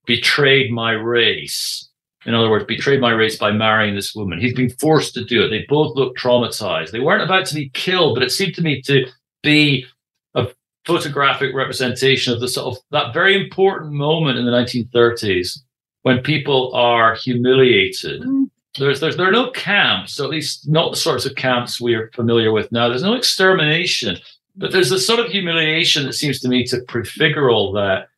[0.06, 1.90] betrayed my race."
[2.26, 4.40] In other words, betrayed my race by marrying this woman.
[4.40, 5.50] He's been forced to do it.
[5.50, 6.92] They both looked traumatized.
[6.92, 9.06] They weren't about to be killed, but it seemed to me to
[9.44, 9.86] be
[10.34, 10.48] a
[10.86, 15.60] photographic representation of the sort of that very important moment in the 1930s
[16.06, 18.22] when people are humiliated.
[18.22, 18.48] Mm.
[18.78, 22.12] There's, there's, there are no camps, at least not the sorts of camps we are
[22.14, 22.88] familiar with now.
[22.88, 24.18] There's no extermination,
[24.56, 28.10] but there's a sort of humiliation that seems to me to prefigure all that.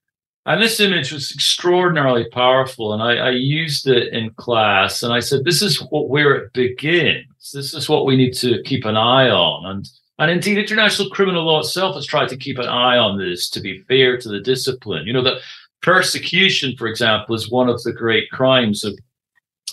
[0.46, 2.92] And this image was extraordinarily powerful.
[2.92, 6.52] And I, I, used it in class and I said, this is what, where it
[6.52, 7.52] begins.
[7.54, 9.66] This is what we need to keep an eye on.
[9.66, 13.50] And, and indeed, international criminal law itself has tried to keep an eye on this
[13.52, 15.08] to be fair to the discipline.
[15.08, 15.40] You know, that
[15.82, 18.98] persecution, for example, is one of the great crimes of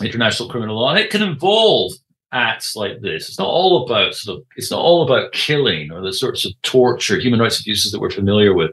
[0.01, 0.91] international criminal law.
[0.91, 1.93] And it can involve
[2.33, 3.29] acts like this.
[3.29, 6.53] It's not all about sort of, it's not all about killing or the sorts of
[6.63, 8.73] torture, human rights abuses that we're familiar with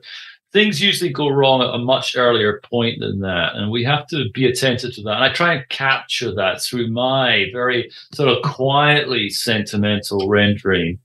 [0.52, 3.56] things usually go wrong at a much earlier point than that.
[3.56, 5.16] And we have to be attentive to that.
[5.16, 11.00] And I try and capture that through my very sort of quietly sentimental rendering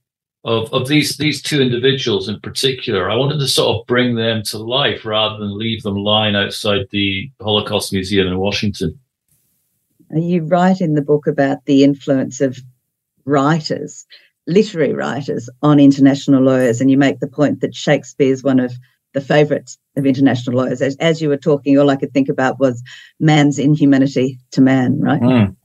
[0.46, 3.10] of, of these, these two individuals in particular.
[3.10, 6.86] I wanted to sort of bring them to life rather than leave them lying outside
[6.90, 8.98] the Holocaust Museum in Washington.
[10.14, 12.58] You write in the book about the influence of
[13.24, 14.06] writers,
[14.46, 18.72] literary writers, on international lawyers, and you make the point that Shakespeare is one of
[19.14, 20.80] the favourites of international lawyers.
[20.80, 22.84] As, as, you were talking, all I could think about was
[23.18, 25.20] man's inhumanity to man, right?
[25.20, 25.56] Mm.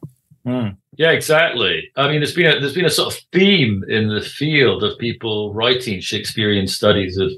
[0.47, 0.77] Mm.
[0.97, 1.89] Yeah, exactly.
[1.95, 4.97] I mean, there's been a there's been a sort of theme in the field of
[4.97, 7.31] people writing Shakespearean studies of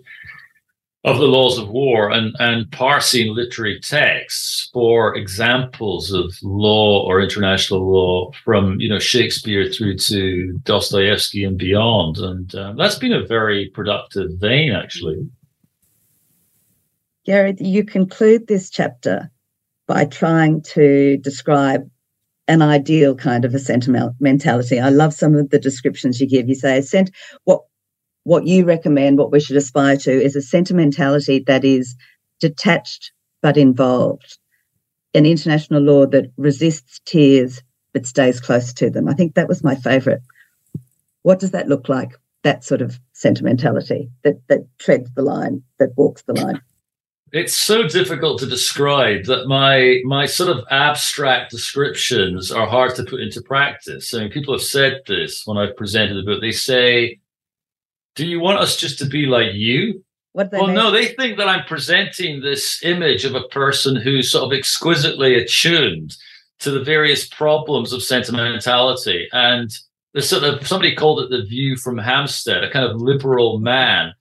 [1.05, 7.21] of the laws of war and and parsing literary texts for examples of law or
[7.21, 13.13] international law from you know Shakespeare through to Dostoevsky and beyond, and uh, that's been
[13.13, 15.27] a very productive vein actually.
[17.25, 19.29] Gerry, you conclude this chapter
[19.87, 21.89] by trying to describe
[22.47, 24.79] an ideal kind of a sentimentality.
[24.79, 26.49] I love some of the descriptions you give.
[26.49, 27.11] You say a sent
[27.45, 27.61] what
[28.25, 31.95] what you recommend, what we should aspire to, is a sentimentality that is
[32.39, 34.37] detached but involved,
[35.13, 37.61] an international law that resists tears
[37.93, 39.07] but stays close to them.
[39.07, 40.21] I think that was my favourite.
[41.23, 42.11] What does that look like?
[42.43, 46.61] That sort of sentimentality that that treads the line, that walks the line.
[47.34, 53.03] It's so difficult to describe that my my sort of abstract descriptions are hard to
[53.03, 54.13] put into practice.
[54.13, 56.41] I mean, people have said this when I've presented the book.
[56.41, 57.19] They say,
[58.15, 61.47] "Do you want us just to be like you?" What well, no, they think that
[61.47, 66.15] I'm presenting this image of a person who's sort of exquisitely attuned
[66.59, 69.27] to the various problems of sentimentality.
[69.31, 69.71] And
[70.13, 74.13] the sort of somebody called it the view from Hampstead, a kind of liberal man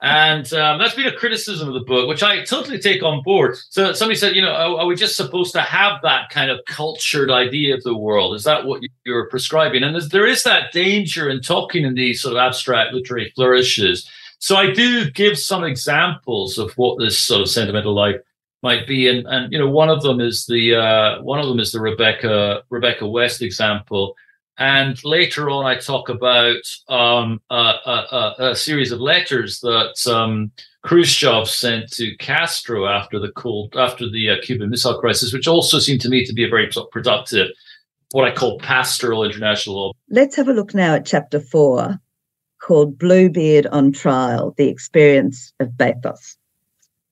[0.00, 3.56] and um, that's been a criticism of the book, which I totally take on board.
[3.70, 6.60] So somebody said, you know, are, are, we just supposed to have that kind of
[6.66, 8.36] cultured idea of the world?
[8.36, 9.82] Is that what you're prescribing?
[9.82, 14.08] And there is that danger in talking in these sort of abstract literary flourishes.
[14.38, 18.20] So I do give some examples of what this sort of sentimental life
[18.62, 21.58] might be, and and you know, one of them is the uh, one of them
[21.58, 24.14] is the Rebecca Rebecca West example
[24.58, 30.50] and later on, I talk about um, a, a, a, series of letters that um,
[30.82, 35.78] Khrushchev sent to Castro after the cold, after the uh, Cuban Missile Crisis, which also
[35.78, 37.50] seemed to me to be a very productive,
[38.10, 39.92] what I call pastoral international law.
[40.10, 41.96] Let's have a look now at chapter four,
[42.60, 46.36] called Bluebeard on Trial: The Experience of Bathos.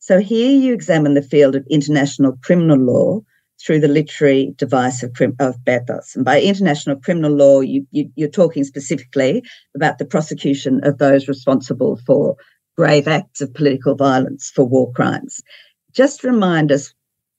[0.01, 3.20] So here you examine the field of international criminal law
[3.64, 6.14] through the literary device of, of Bathos.
[6.14, 9.42] And by international criminal law, you, you, you're talking specifically
[9.74, 12.36] about the prosecution of those responsible for
[12.76, 15.42] grave acts of political violence, for war crimes.
[15.92, 16.92] Just remind us,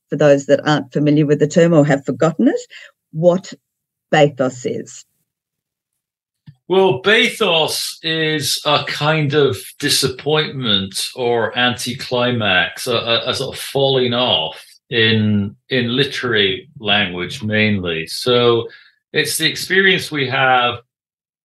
[0.09, 2.59] for those that aren't familiar with the term or have forgotten it,
[3.11, 3.53] what
[4.11, 5.05] Bathos is.
[6.69, 14.13] Well, bathos is a kind of disappointment or anticlimax, a, a, a sort of falling
[14.13, 18.07] off in in literary language mainly.
[18.07, 18.69] So
[19.13, 20.79] it's the experience we have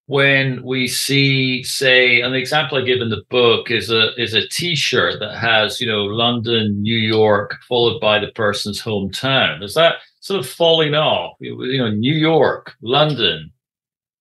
[0.07, 4.47] when we see, say, an example I give in the book is a is a
[4.49, 9.62] T-shirt that has, you know, London, New York, followed by the person's hometown.
[9.62, 11.36] Is that sort of falling off?
[11.40, 13.53] You know, New York, London,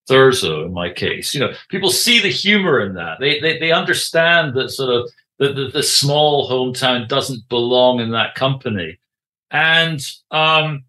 [0.09, 1.34] Thurso in my case.
[1.34, 3.19] You know, people see the humor in that.
[3.19, 5.09] They they they understand that sort of
[5.39, 8.99] the, the, the small hometown doesn't belong in that company.
[9.52, 10.84] And um,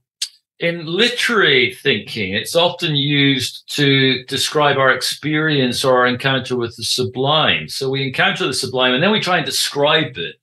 [0.62, 6.84] in literary thinking, it's often used to describe our experience or our encounter with the
[6.84, 7.68] sublime.
[7.68, 10.36] So we encounter the sublime and then we try and describe it.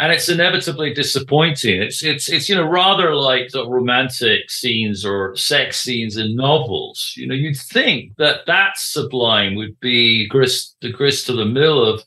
[0.00, 1.82] And it's inevitably disappointing.
[1.82, 7.14] It's it's it's you know rather like the romantic scenes or sex scenes in novels.
[7.16, 11.84] You know, you'd think that that sublime would be grist, the grist to the mill
[11.84, 12.04] of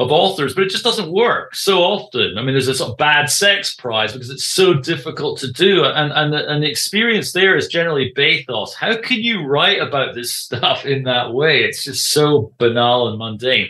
[0.00, 2.38] of authors, but it just doesn't work so often.
[2.38, 5.84] I mean, there's a sort of bad sex prize because it's so difficult to do,
[5.84, 8.72] and and the, and the experience there is generally bathos.
[8.74, 11.58] How can you write about this stuff in that way?
[11.58, 13.68] It's just so banal and mundane.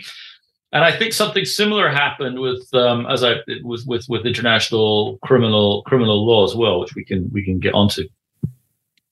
[0.71, 5.83] and I think something similar happened with um, as I with with with international criminal
[5.83, 8.07] criminal law as well, which we can we can get onto.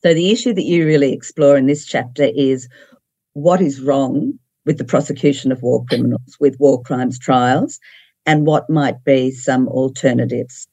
[0.03, 2.69] So the issue that you really explore in this chapter is
[3.33, 4.39] what is wrong
[4.69, 7.79] with the prosecution of war criminals with war crimes trials
[8.27, 10.67] and what might be some alternatives.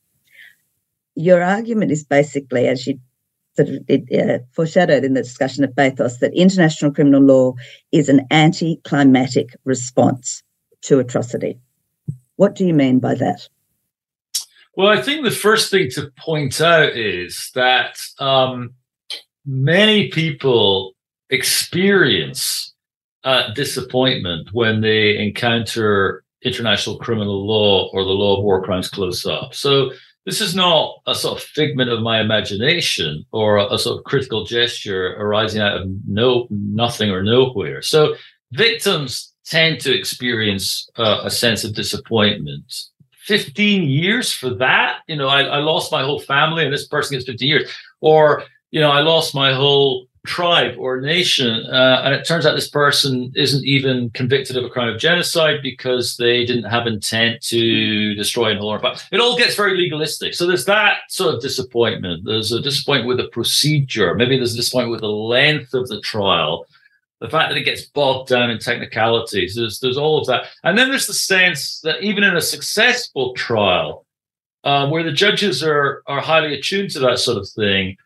[1.15, 3.01] Your argument is basically, as you
[3.57, 7.55] sort of it, uh, foreshadowed in the discussion of Bathos, that international criminal law
[7.91, 10.43] is an anti-climatic response
[10.83, 11.59] to atrocity.
[12.35, 13.49] What do you mean by that?
[14.75, 18.75] Well, I think the first thing to point out is that um,
[19.47, 20.93] many people
[21.31, 22.75] experience
[23.27, 29.27] uh, disappointment when they encounter international criminal law or the law of war crimes close
[29.27, 29.53] up.
[29.53, 29.91] So
[30.25, 34.05] this is not a sort of figment of my imagination or a, a sort of
[34.05, 37.83] critical gesture arising out of no nothing or nowhere.
[37.83, 38.15] So
[38.53, 42.73] victims tend to experience uh, a sense of disappointment.
[43.25, 47.17] 15 years for that, you know, I, I lost my whole family and this person
[47.17, 47.77] gets 15 years.
[48.01, 51.65] Or, you know, I lost my whole tribe or nation.
[51.67, 55.61] Uh, and it turns out this person isn't even convicted of a crime of genocide
[55.63, 58.97] because they didn't have intent to destroy an whole empire.
[59.11, 60.35] It all gets very legalistic.
[60.35, 62.25] So there's that sort of disappointment.
[62.25, 64.15] There's a disappointment with the procedure.
[64.15, 66.67] Maybe there's a disappointment with the length of the trial.
[67.21, 70.77] The fact that it gets bogged down in technicalities, there's there's all of that, and
[70.77, 74.05] then there's the sense that even in a successful trial,
[74.65, 77.97] um, where the judges are are highly attuned to that sort of thing,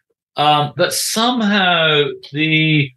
[0.40, 2.90] um, that somehow the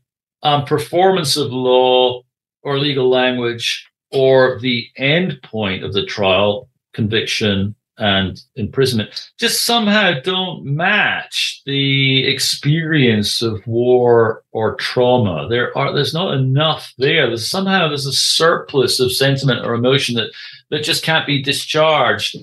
[0.44, 2.22] um, performance of law
[2.62, 10.14] or legal language or the end point of the trial, conviction and imprisonment, just somehow
[10.24, 15.46] don't match the experience of war or trauma.
[15.50, 17.28] There are there's not enough there.
[17.28, 20.32] There's somehow there's a surplus of sentiment or emotion that
[20.70, 22.38] that just can't be discharged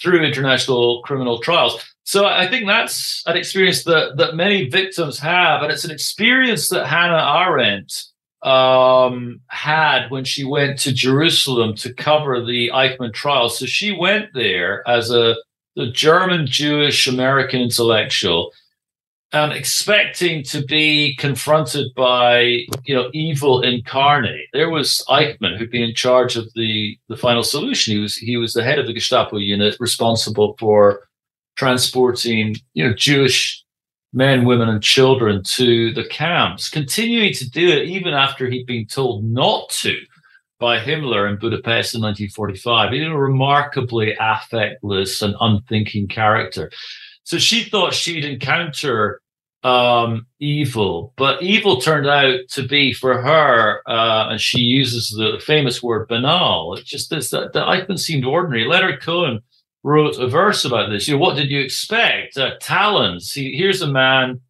[0.00, 1.93] through international criminal trials.
[2.04, 6.68] So I think that's an experience that that many victims have, and it's an experience
[6.68, 8.04] that Hannah Arendt
[8.42, 13.48] um, had when she went to Jerusalem to cover the Eichmann trial.
[13.48, 15.36] So she went there as a
[15.76, 18.52] the German Jewish American intellectual,
[19.32, 24.46] and expecting to be confronted by you know evil incarnate.
[24.52, 27.94] There was Eichmann who'd been in charge of the the final solution.
[27.94, 31.00] He was he was the head of the Gestapo unit responsible for
[31.56, 33.64] transporting, you know, Jewish
[34.12, 38.86] men, women, and children to the camps, continuing to do it even after he'd been
[38.86, 39.96] told not to
[40.60, 42.92] by Himmler in Budapest in 1945.
[42.92, 46.70] He's a remarkably affectless and unthinking character.
[47.24, 49.20] So she thought she'd encounter
[49.64, 55.40] um, evil, but evil turned out to be for her, uh, and she uses the
[55.44, 56.74] famous word banal.
[56.74, 58.66] It just is that, that Eichmann seemed ordinary.
[58.66, 59.40] Leonard Cohen
[59.84, 61.06] wrote a verse about this.
[61.06, 62.36] You know, what did you expect?
[62.36, 63.32] Uh, talons.
[63.32, 64.40] He, here's a man,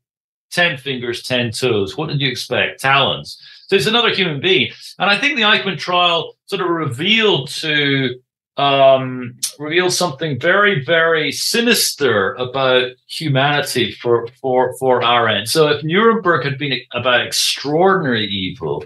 [0.52, 1.96] 10 fingers, 10 toes.
[1.96, 2.80] What did you expect?
[2.80, 3.38] Talons.
[3.66, 4.70] So it's another human being.
[4.98, 8.20] And I think the Eichmann trial sort of revealed to
[8.56, 15.48] um, revealed something very, very sinister about humanity for for for Arendt.
[15.48, 18.84] So if Nuremberg had been about extraordinary evil,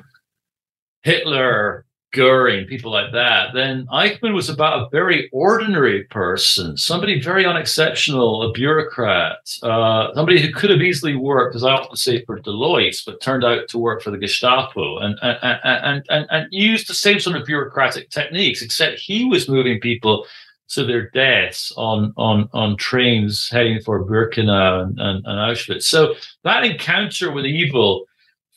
[1.02, 7.44] Hitler, Goering, people like that, then Eichmann was about a very ordinary person, somebody very
[7.44, 12.40] unexceptional, a bureaucrat, uh, somebody who could have easily worked, as I often say, for
[12.40, 16.88] Deloitte, but turned out to work for the Gestapo and and, and, and, and used
[16.88, 20.26] the same sort of bureaucratic techniques, except he was moving people
[20.68, 25.82] to their deaths on on on trains heading for Birkenau and, and, and Auschwitz.
[25.84, 28.07] So that encounter with evil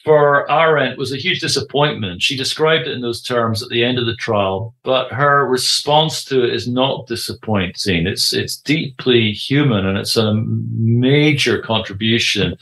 [0.03, 2.21] for Arendt was a huge disappointment.
[2.21, 6.23] She described it in those terms at the end of the trial, but her response
[6.25, 8.07] to it is not disappointing.
[8.07, 12.55] It's it's deeply human and it's a major contribution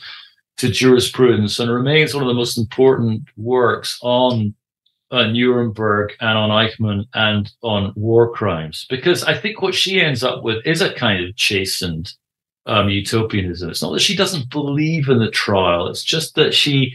[0.58, 4.54] to jurisprudence and remains one of the most important works on
[5.10, 8.86] uh, Nuremberg and on Eichmann and on war crimes.
[8.90, 12.12] Because I think what she ends up with is a kind of chastened
[12.66, 13.70] um, utopianism.
[13.70, 16.94] It's not that she doesn't believe in the trial, it's just that she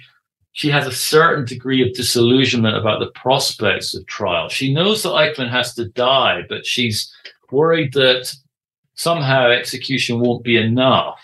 [0.55, 4.47] she has a certain degree of disillusionment about the prospects of trial.
[4.47, 7.13] She knows that Eichmann has to die, but she's
[7.51, 8.33] worried that
[8.93, 11.19] somehow execution won't be enough.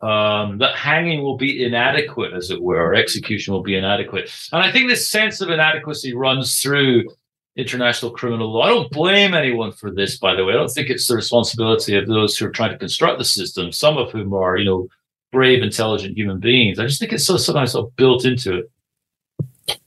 [0.00, 4.28] Um, that hanging will be inadequate, as it were, or execution will be inadequate.
[4.52, 7.04] And I think this sense of inadequacy runs through
[7.56, 8.62] international criminal law.
[8.62, 10.52] I don't blame anyone for this, by the way.
[10.52, 13.70] I don't think it's the responsibility of those who are trying to construct the system,
[13.70, 14.88] some of whom are, you know,
[15.34, 16.78] brave, intelligent human beings.
[16.78, 19.80] I just think it's so sometimes sort of built into it.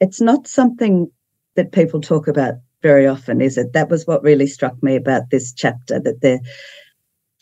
[0.00, 1.10] It's not something
[1.56, 3.72] that people talk about very often, is it?
[3.72, 6.38] That was what really struck me about this chapter that there,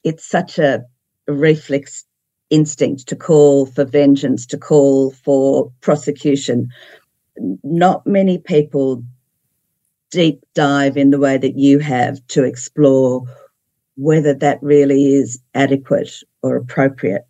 [0.03, 0.83] it's such a
[1.29, 2.05] reflex
[2.51, 6.69] instinct to call for vengeance, to call for prosecution.
[7.63, 9.05] Not many people
[10.11, 13.25] deep dive in the way that you have to explore
[13.97, 17.27] whether that really is adequate or appropriate.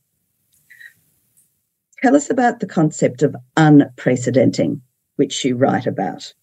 [2.03, 4.83] Tell us about the concept of unprecedenting,
[5.17, 6.35] which you write about.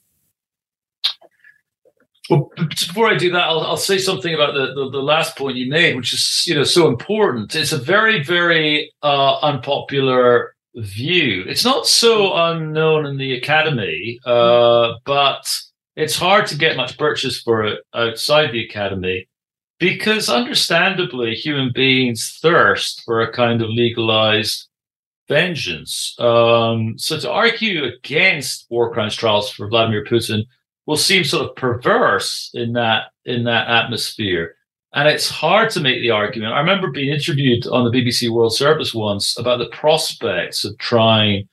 [2.29, 5.57] Well, before I do that, I'll, I'll say something about the, the, the, last point
[5.57, 7.55] you made, which is you know so important.
[7.55, 11.43] It's a very very uh, unpopular view.
[11.47, 15.51] It's not so unknown in the academy, uh, but
[15.95, 19.27] it's hard to get much purchase for it outside the academy
[19.79, 24.68] because, understandably, human beings thirst for a kind of legalized
[25.29, 26.15] vengeance.
[26.19, 30.43] Um, so to argue against war crimes trials for Vladimir Putin
[30.85, 34.55] will seem sort of perverse in that in that atmosphere.
[34.93, 36.53] And it's hard to make the argument.
[36.53, 41.47] I remember being interviewed on the BBC World Service once about the prospects of trying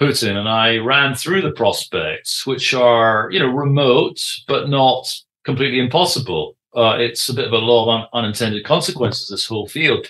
[0.00, 5.12] Putin, and I ran through the prospects, which are you know remote but not
[5.44, 6.56] completely impossible.
[6.74, 9.28] Uh, it's a bit of a law of un- unintended consequences.
[9.28, 10.06] This whole field,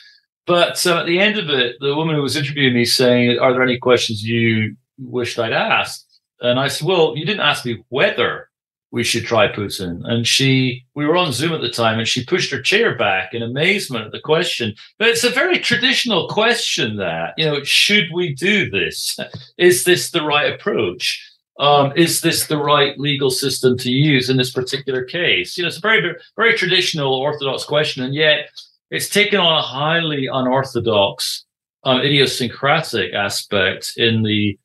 [0.48, 3.52] but uh, at the end of it, the woman who was interviewing me saying, "Are
[3.52, 6.08] there any questions you wished I'd asked?"
[6.40, 8.48] And I said, well, you didn't ask me whether
[8.90, 10.00] we should try Putin.
[10.04, 13.34] And she, we were on Zoom at the time, and she pushed her chair back
[13.34, 14.74] in amazement at the question.
[14.98, 19.18] But it's a very traditional question that, you know, should we do this?
[19.58, 21.24] Is this the right approach?
[21.60, 25.58] Um, is this the right legal system to use in this particular case?
[25.58, 28.50] You know, it's a very, very traditional orthodox question, and yet
[28.90, 31.44] it's taken on a highly unorthodox,
[31.84, 34.58] um, idiosyncratic aspect in the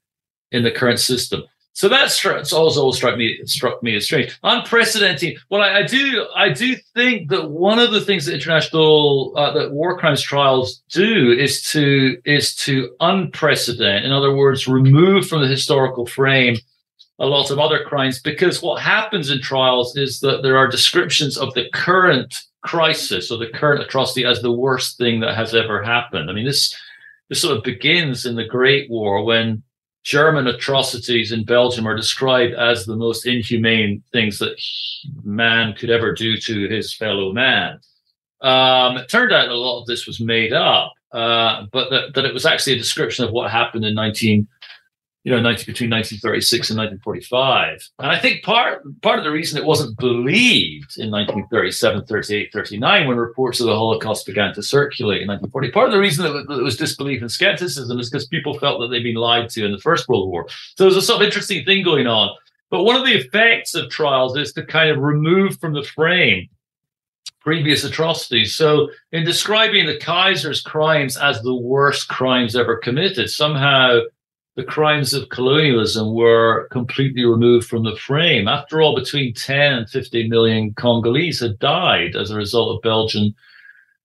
[0.51, 1.43] in the current system.
[1.75, 5.39] So that's also struck me struck me as strange, unprecedented.
[5.49, 9.51] Well, I, I, do I do think that one of the things that international uh,
[9.53, 14.05] that war crimes trials do is to is to unprecedented.
[14.05, 16.57] In other words, remove from the historical frame
[17.17, 21.37] a lot of other crimes because what happens in trials is that there are descriptions
[21.37, 25.83] of the current crisis or the current atrocity as the worst thing that has ever
[25.83, 26.29] happened.
[26.29, 26.75] I mean, this
[27.29, 29.63] this sort of begins in the Great War when
[30.03, 34.61] German atrocities in Belgium are described as the most inhumane things that
[35.23, 37.79] man could ever do to his fellow man.
[38.41, 42.25] Um, it turned out a lot of this was made up, uh, but that, that,
[42.25, 44.45] it was actually a description of what happened in 19,
[45.23, 47.89] you know, 19, between 1936 and 1945.
[47.99, 53.07] And I think part part of the reason it wasn't believed in 1937, 38, 39,
[53.07, 56.57] when reports of the Holocaust began to circulate in 1940, part of the reason that
[56.59, 59.71] it was disbelief and skepticism is because people felt that they'd been lied to in
[59.71, 60.45] the First World War.
[60.75, 62.35] So there's a sort of interesting thing going on.
[62.69, 66.49] But one of the effects of trials is to kind of remove from the frame
[67.39, 68.55] previous atrocities.
[68.55, 73.99] So, in describing the Kaiser's crimes as the worst crimes ever committed, somehow
[74.55, 78.47] the crimes of colonialism were completely removed from the frame.
[78.47, 83.33] After all, between 10 and 15 million Congolese had died as a result of Belgian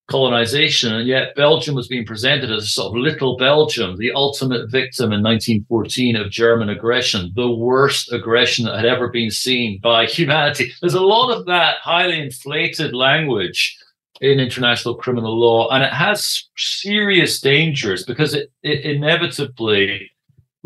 [0.08, 0.94] colonization.
[0.94, 5.12] And yet Belgium was being presented as a sort of little Belgium, the ultimate victim
[5.12, 10.72] in 1914 of German aggression, the worst aggression that had ever been seen by humanity.
[10.80, 13.76] There's a lot of that highly inflated language
[14.20, 20.10] in international criminal law, and it has serious dangers because it, it inevitably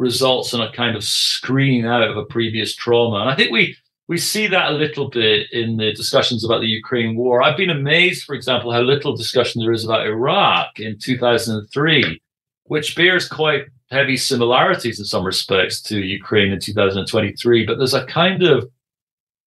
[0.02, 3.20] results in a kind of screening out of a previous trauma.
[3.20, 3.76] And I think we
[4.08, 7.40] we see that a little bit in the discussions about the Ukraine war.
[7.40, 12.20] I've been amazed, for example, how little discussion there is about Iraq in 2003,
[12.64, 17.64] which bears quite heavy similarities in some respects to Ukraine in 2023.
[17.64, 18.68] But there's a kind of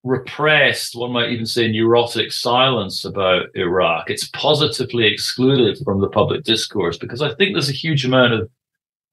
[0.03, 4.10] repressed, one might even say neurotic silence about Iraq.
[4.10, 8.49] It's positively excluded from the public discourse because I think there's a huge amount of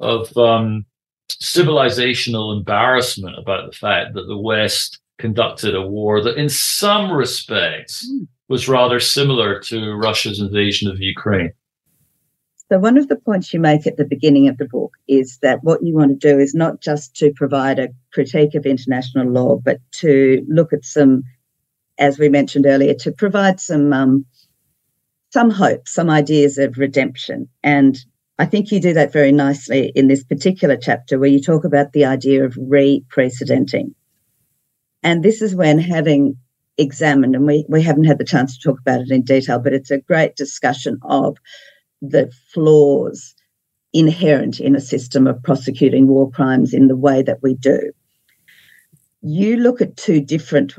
[0.00, 0.84] of um,
[1.30, 8.08] civilizational embarrassment about the fact that the West conducted a war that, in some respects,
[8.10, 8.26] mm.
[8.48, 11.52] was rather similar to Russia's invasion of Ukraine.
[12.68, 15.62] So, one of the points you make at the beginning of the book is that
[15.62, 19.58] what you want to do is not just to provide a critique of international law,
[19.62, 21.22] but to look at some,
[21.98, 24.24] as we mentioned earlier, to provide some um,
[25.30, 27.98] some hope, some ideas of redemption, and
[28.38, 31.92] I think you do that very nicely in this particular chapter where you talk about
[31.92, 33.94] the idea of re-precedenting.
[35.02, 36.36] And this is when having
[36.78, 39.74] examined, and we, we haven't had the chance to talk about it in detail, but
[39.74, 41.36] it's a great discussion of
[42.00, 43.34] the flaws
[43.92, 47.92] inherent in a system of prosecuting war crimes in the way that we do.
[49.20, 50.74] You look at two different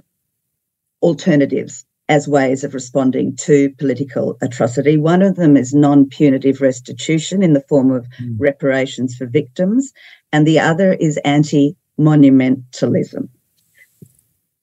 [1.02, 4.98] alternatives as ways of responding to political atrocity.
[4.98, 8.36] One of them is non punitive restitution in the form of mm.
[8.38, 9.94] reparations for victims,
[10.32, 13.30] and the other is anti monumentalism.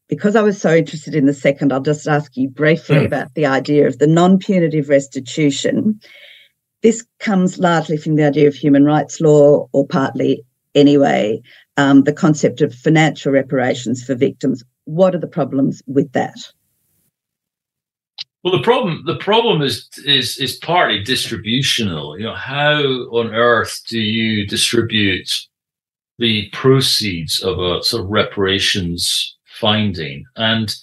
[0.08, 3.06] Because I was so interested in the second, I'll just ask you briefly mm.
[3.06, 6.00] about the idea of the non punitive restitution.
[6.82, 11.42] This comes largely from the idea of human rights law, or partly anyway,
[11.76, 14.62] um, the concept of financial reparations for victims.
[14.84, 16.36] What are the problems with that?
[18.42, 22.18] Well, the problem the problem is is is partly distributional.
[22.18, 22.78] You know, how
[23.10, 25.28] on earth do you distribute
[26.18, 30.74] the proceeds of a sort of reparations finding, and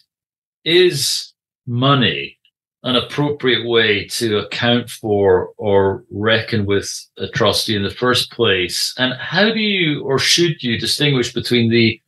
[0.65, 1.33] is
[1.65, 2.37] money
[2.83, 8.93] an appropriate way to account for or reckon with atrocity in the first place?
[8.99, 11.99] And how do you or should you distinguish between the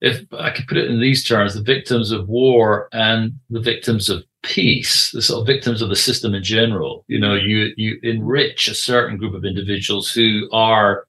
[0.00, 4.08] if I could put it in these terms, the victims of war and the victims
[4.08, 7.04] of peace, the sort of victims of the system in general.
[7.08, 11.06] You know, you you enrich a certain group of individuals who are,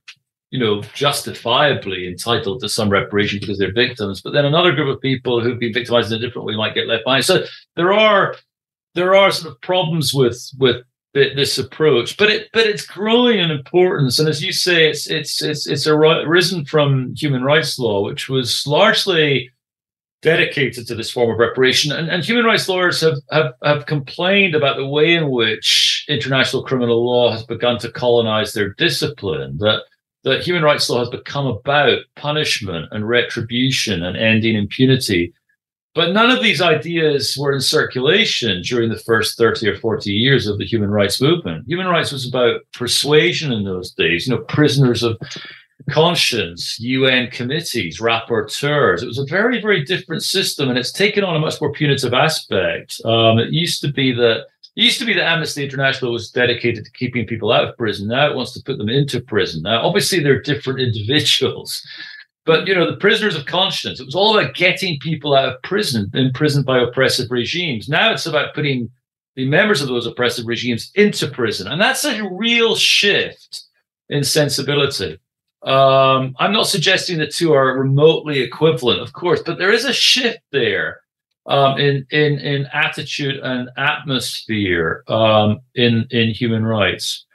[0.50, 5.02] you know, justifiably entitled to some reparation because they're victims, but then another group of
[5.02, 7.26] people who've been victimized in a different way might get left behind.
[7.26, 8.36] So there are
[8.96, 10.78] there are sort of problems with with
[11.14, 15.42] this approach, but it but it's growing in importance, and as you say, it's it's
[15.42, 19.50] it's it's arisen from human rights law, which was largely
[20.28, 21.92] dedicated to this form of reparation.
[21.92, 26.64] And, and human rights lawyers have, have, have complained about the way in which international
[26.64, 29.84] criminal law has begun to colonize their discipline, that,
[30.26, 35.34] that human rights law has become about punishment and retribution and ending impunity.
[35.96, 40.46] But none of these ideas were in circulation during the first 30 or 40 years
[40.46, 41.66] of the human rights movement.
[41.68, 45.18] Human rights was about persuasion in those days, you know, prisoners of
[45.90, 49.02] conscience, UN committees, rapporteurs.
[49.02, 52.14] It was a very, very different system, and it's taken on a much more punitive
[52.14, 53.00] aspect.
[53.06, 56.86] Um, it used to be that it used to be that Amnesty International was dedicated
[56.86, 58.08] to keeping people out of prison.
[58.08, 59.64] Now it wants to put them into prison.
[59.64, 61.82] Now, obviously, they're different individuals.
[62.46, 65.62] But you know, the prisoners of conscience, it was all about getting people out of
[65.64, 67.90] prison, imprisoned by oppressive regimes.
[67.90, 68.90] Now it's about putting
[69.36, 71.68] the members of those oppressive regimes into prison.
[71.68, 73.64] And that's a real shift
[74.10, 75.20] in sensibility.
[75.64, 79.94] Um, I'm not suggesting the two are remotely equivalent, of course, but there is a
[79.94, 81.02] shift there
[81.48, 87.26] um, in in in attitude and atmosphere um, in in human rights.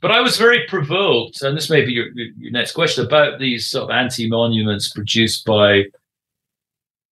[0.00, 3.66] But I was very provoked, and this may be your, your next question about these
[3.66, 5.84] sort of anti monuments produced by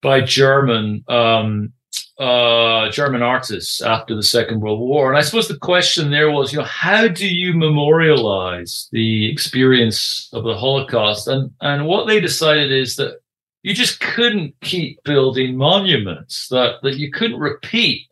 [0.03, 1.73] by German um,
[2.21, 5.09] uh, German artists after the Second World War.
[5.09, 10.29] And I suppose the question there was, you know, how do you memorialize the experience
[10.35, 11.29] of the Holocaust?
[11.29, 13.21] And and what they decided is that
[13.63, 18.07] you just couldn't keep building monuments, that that you couldn't repeat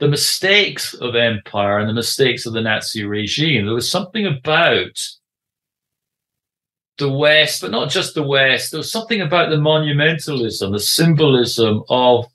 [0.00, 3.64] the mistakes of empire and the mistakes of the Nazi regime.
[3.64, 5.00] There was something about
[6.98, 8.70] the West, but not just the West.
[8.70, 12.26] There was something about the monumentalism, the symbolism of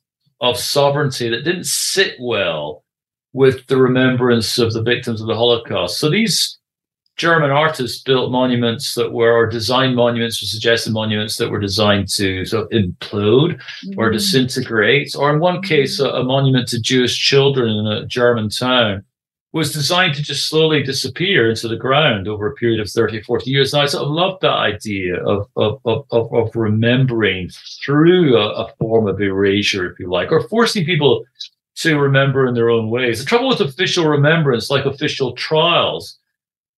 [0.41, 2.83] of sovereignty that didn't sit well
[3.33, 5.99] with the remembrance of the victims of the Holocaust.
[5.99, 6.59] So these
[7.17, 12.07] German artists built monuments that were, or designed monuments or suggested monuments that were designed
[12.15, 13.99] to sort of implode mm-hmm.
[13.99, 18.49] or disintegrate, or in one case, a, a, monument to Jewish children in a German
[18.49, 19.03] town
[19.53, 23.49] was designed to just slowly disappear into the ground over a period of 30 40
[23.49, 23.73] years.
[23.73, 27.49] And I sort of love that idea of, of, of, of remembering
[27.83, 31.25] through a, a form of erasure, if you like, or forcing people
[31.75, 33.19] to remember in their own ways.
[33.19, 36.17] The trouble with official remembrance, like official trials,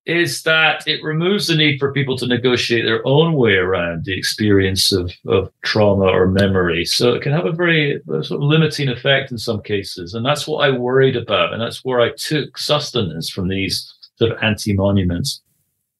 [0.05, 4.17] is that it removes the need for people to negotiate their own way around the
[4.17, 6.83] experience of, of trauma or memory.
[6.83, 10.13] So it can have a very sort of limiting effect in some cases.
[10.13, 11.53] And that's what I worried about.
[11.53, 15.41] And that's where I took sustenance from these sort of anti monuments.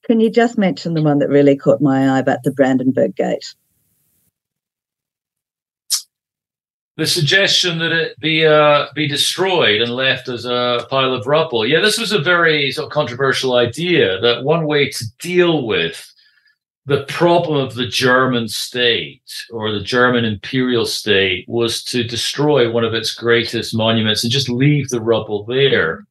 [0.06, 3.56] Can you just mention the one that really caught my eye about the Brandenburg Gate?
[6.96, 11.66] The suggestion that it be uh, be destroyed and left as a pile of rubble.
[11.66, 14.20] Yeah, this was a very sort of controversial idea.
[14.22, 16.10] That one way to deal with
[16.86, 22.84] the problem of the German state or the German imperial state was to destroy one
[22.84, 26.06] of its greatest monuments and just leave the rubble there.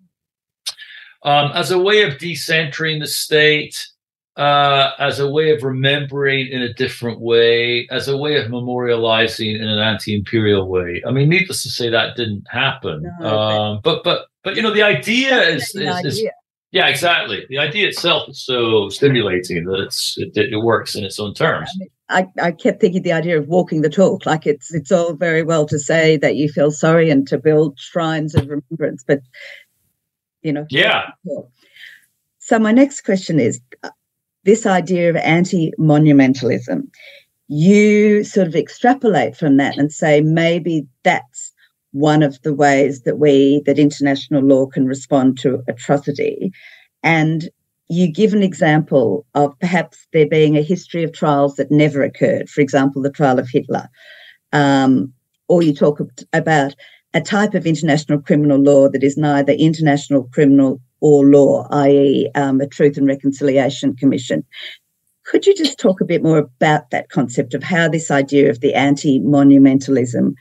[1.24, 3.86] Um, as a way of decentering the state,
[4.36, 9.54] uh, as a way of remembering in a different way, as a way of memorializing
[9.54, 11.02] in an anti-imperial way.
[11.06, 13.02] I mean, needless to say, that didn't happen.
[13.20, 16.08] No, um, but but but you know, the idea is, is, idea.
[16.08, 16.24] is
[16.70, 17.44] Yeah, exactly.
[17.50, 21.70] The idea itself is so stimulating that it's it, it works in its own terms.
[22.08, 25.42] I, I kept thinking the idea of walking the talk, like it's it's all very
[25.42, 29.20] well to say that you feel sorry and to build shrines of remembrance, but
[30.42, 31.10] you know, yeah.
[32.38, 33.60] So my next question is
[34.44, 36.88] this idea of anti-monumentalism.
[37.48, 41.52] You sort of extrapolate from that and say maybe that's
[41.92, 46.50] one of the ways that we that international law can respond to atrocity
[47.02, 47.50] and
[47.88, 52.48] you give an example of perhaps there being a history of trials that never occurred
[52.48, 53.88] for example the trial of hitler
[54.54, 55.12] um,
[55.48, 56.00] or you talk
[56.32, 56.74] about
[57.12, 62.60] a type of international criminal law that is neither international criminal or law i.e um,
[62.60, 64.42] a truth and reconciliation commission
[65.24, 68.60] could you just talk a bit more about that concept of how this idea of
[68.60, 70.34] the anti-monumentalism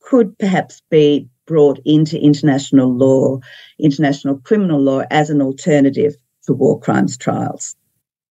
[0.00, 3.38] could perhaps be brought into international law,
[3.78, 6.14] international criminal law, as an alternative
[6.44, 7.74] to war crimes trials?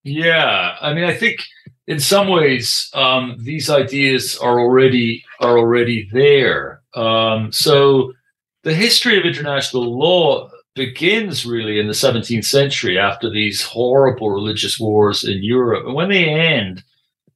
[0.04, 1.40] Yeah, I mean, I think
[1.88, 6.82] in some ways um, these ideas are already are already there.
[6.94, 8.14] Um, so
[8.64, 14.80] the history of international law begins really in the 17th century after these horrible religious
[14.80, 16.84] wars in Europe, and when they end,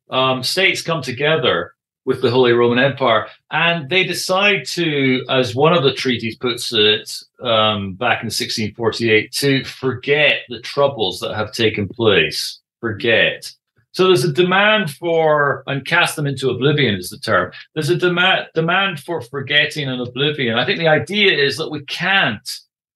[0.09, 1.73] um, states come together
[2.05, 3.27] with the Holy Roman Empire.
[3.51, 7.11] And they decide to, as one of the treaties puts it
[7.41, 12.59] um, back in 1648, to forget the troubles that have taken place.
[12.81, 13.51] Forget.
[13.91, 17.51] So there's a demand for, and cast them into oblivion is the term.
[17.73, 20.57] There's a demand demand for forgetting and oblivion.
[20.57, 22.49] I think the idea is that we can't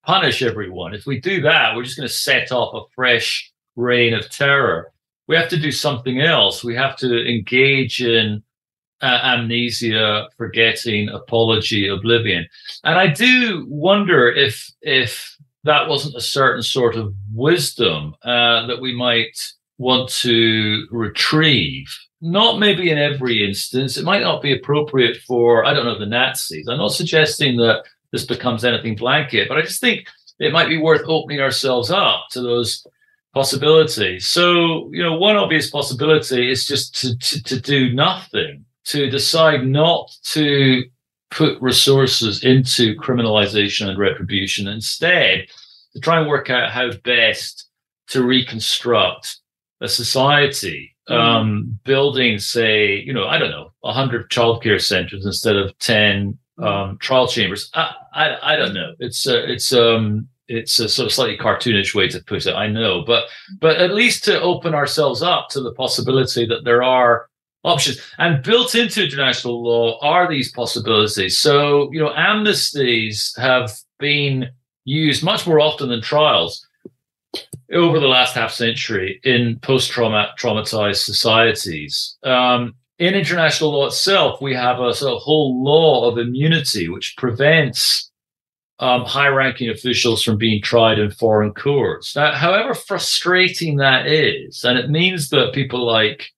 [0.06, 0.94] punish everyone.
[0.94, 4.92] If we do that, we're just going to set off a fresh reign of terror.
[5.28, 6.64] We have to do something else.
[6.64, 8.44] We have to engage in
[9.02, 12.48] uh, amnesia, forgetting, apology, oblivion.
[12.84, 18.82] And I do wonder if if that wasn't a certain sort of wisdom uh, that
[18.82, 19.38] we might
[19.78, 21.88] want to retrieve.
[22.22, 23.98] Not maybe in every instance.
[23.98, 26.68] It might not be appropriate for, I don't know, the Nazis.
[26.68, 27.84] I'm not suggesting that
[28.14, 30.08] this becomes anything blanket, but I just think
[30.40, 32.88] it might be worth opening ourselves up to those
[33.34, 34.28] possibilities.
[34.28, 39.66] So, you know, one obvious possibility is just to, to, to do nothing to decide
[39.66, 40.84] not to
[41.32, 45.48] put resources into criminalization and retribution, instead,
[45.94, 47.70] to try and work out how best
[48.08, 49.38] to reconstruct
[49.82, 51.16] a society, mm.
[51.16, 56.38] um, building, say, you know, I don't know, 100 childcare centers instead of 10 mm.
[56.58, 57.70] Um, trial chambers.
[57.74, 58.94] I, I, I don't know.
[59.00, 62.54] It's a, it's um it's a sort of slightly cartoonish way to put it.
[62.54, 63.26] I know, but
[63.60, 67.28] but at least to open ourselves up to the possibility that there are
[67.64, 68.00] options.
[68.18, 71.40] And built into international law are these possibilities.
[71.40, 74.50] So, you know, amnesties have been
[74.86, 76.68] used much more often than trials
[77.72, 82.18] over the last half century in post-trauma, traumatized societies.
[82.24, 87.16] Um, in international law itself, we have a sort of whole law of immunity which
[87.18, 88.10] prevents
[88.80, 92.16] um, high-ranking officials from being tried in foreign courts.
[92.16, 96.30] Now, however frustrating that is, and it means that people like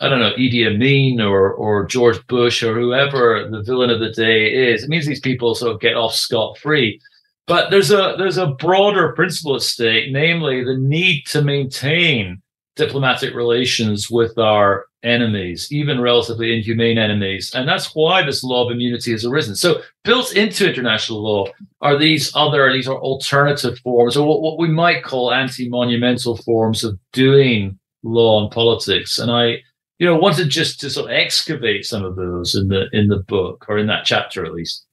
[0.00, 4.10] I don't know, Idi Amin or or George Bush or whoever the villain of the
[4.10, 4.82] day is.
[4.82, 7.00] It means these people sort of get off scot free.
[7.46, 12.42] But there's a there's a broader principle at stake, namely the need to maintain
[12.76, 17.52] diplomatic relations with our enemies, even relatively inhumane enemies.
[17.54, 19.54] And that's why this law of immunity has arisen.
[19.54, 21.46] So built into international law
[21.80, 26.82] are these other, these are alternative forms, or what, what we might call anti-monumental forms
[26.82, 29.18] of doing law and politics.
[29.18, 29.58] And I
[29.98, 33.18] you know, wanted just to sort of excavate some of those in the in the
[33.18, 34.84] book or in that chapter at least.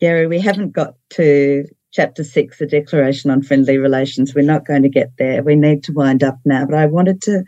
[0.00, 4.34] Gerry, we haven't got to chapter six, the Declaration on Friendly Relations.
[4.34, 5.42] We're not going to get there.
[5.42, 6.66] We need to wind up now.
[6.66, 7.42] But I wanted to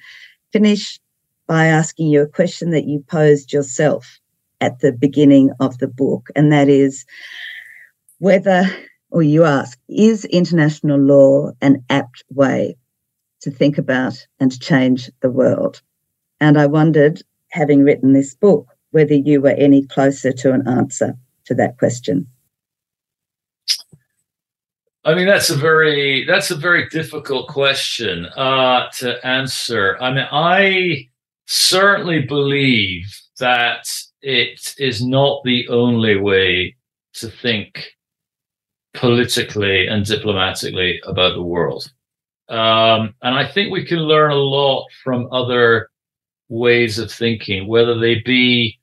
[0.56, 0.98] finish
[1.46, 4.18] by asking you a question that you posed yourself
[4.62, 7.04] at the beginning of the book, and that is
[8.20, 8.64] whether,
[9.10, 12.74] or you ask, is international law an apt way
[13.42, 15.82] to think about and change the world.
[16.40, 21.14] And I wondered, having written this book, whether you were any closer to an answer
[21.44, 22.26] to that question.
[25.06, 29.96] I mean, that's a very that's a very difficult question uh, to answer.
[30.00, 31.08] I mean, I
[31.46, 33.06] certainly believe
[33.38, 33.88] that
[34.20, 36.74] it is not the only way
[37.14, 37.86] to think
[38.94, 41.86] politically and diplomatically about the world.
[42.48, 45.88] Um, and I think we can learn a lot from other
[46.48, 48.76] ways of thinking, whether they be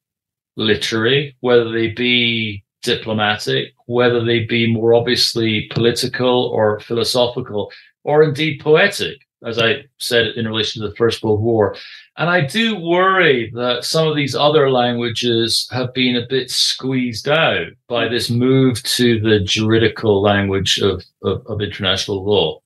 [0.55, 7.71] literary, whether they be diplomatic, whether they be more obviously political or philosophical,
[8.03, 11.75] or indeed poetic, as I said in relation to the First World War.
[12.17, 17.27] And I do worry that some of these other languages have been a bit squeezed
[17.27, 18.13] out by hmm.
[18.13, 22.59] this move to the juridical language of, of, of international law.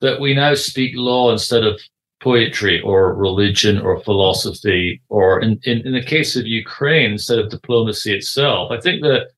[0.00, 1.78] That we now speak law instead of
[2.22, 7.50] poetry or religion or philosophy, or in, in, in the case of Ukraine, instead of
[7.50, 8.70] diplomacy itself.
[8.70, 9.28] I think that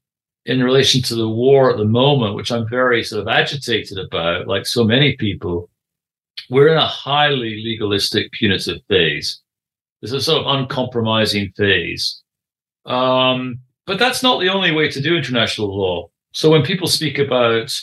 [0.46, 4.48] in relation to the war at the moment, which I'm very sort of agitated about,
[4.48, 5.70] like so many people,
[6.50, 9.40] we're in a highly legalistic, punitive phase.
[10.02, 12.22] It's a sort of uncompromising phase.
[12.86, 16.10] Um, but that's not the only way to do international law.
[16.32, 17.78] So when people speak about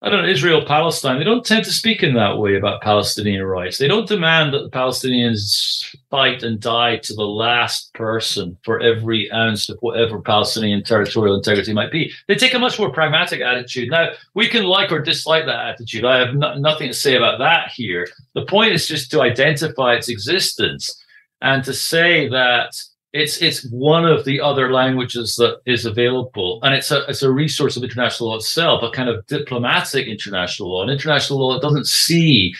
[0.00, 3.42] I don't know, Israel, Palestine, they don't tend to speak in that way about Palestinian
[3.42, 3.78] rights.
[3.78, 9.30] They don't demand that the Palestinians fight and die to the last person for every
[9.32, 12.12] ounce of whatever Palestinian territorial integrity might be.
[12.28, 13.90] They take a much more pragmatic attitude.
[13.90, 16.04] Now, we can like or dislike that attitude.
[16.04, 18.06] I have no, nothing to say about that here.
[18.34, 20.96] The point is just to identify its existence
[21.40, 22.80] and to say that
[23.12, 27.32] it's it's one of the other languages that is available, and it's a it's a
[27.32, 31.62] resource of international law itself, a kind of diplomatic international law, an international law that
[31.62, 32.54] doesn't see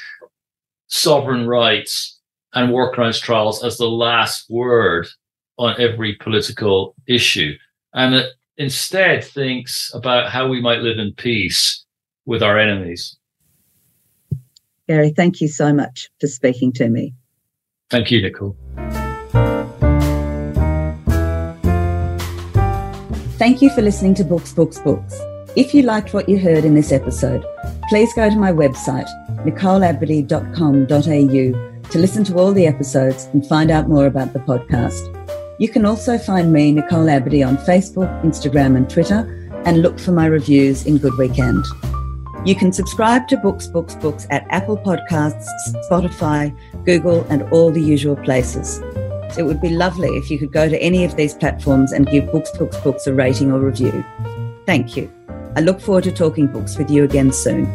[0.86, 2.18] sovereign rights
[2.54, 5.06] and war crimes trials as the last word
[5.58, 7.52] on every political issue,
[7.92, 11.84] and it instead thinks about how we might live in peace
[12.24, 13.16] with our enemies.
[14.88, 17.14] Gerry, thank you so much for speaking to me.
[17.90, 18.56] Thank you, Nicole.
[23.48, 25.18] Thank you for listening to Books, Books, Books.
[25.56, 27.42] If you liked what you heard in this episode,
[27.88, 29.08] please go to my website,
[29.46, 35.00] nicoleabadee.com.au, to listen to all the episodes and find out more about the podcast.
[35.58, 40.12] You can also find me, Nicole Abadee, on Facebook, Instagram, and Twitter, and look for
[40.12, 41.64] my reviews in Good Weekend.
[42.44, 45.48] You can subscribe to Books, Books, Books at Apple Podcasts,
[45.90, 48.82] Spotify, Google, and all the usual places.
[49.36, 52.30] It would be lovely if you could go to any of these platforms and give
[52.32, 54.04] Books, Books, Books a rating or review.
[54.64, 55.12] Thank you.
[55.56, 57.66] I look forward to talking books with you again soon.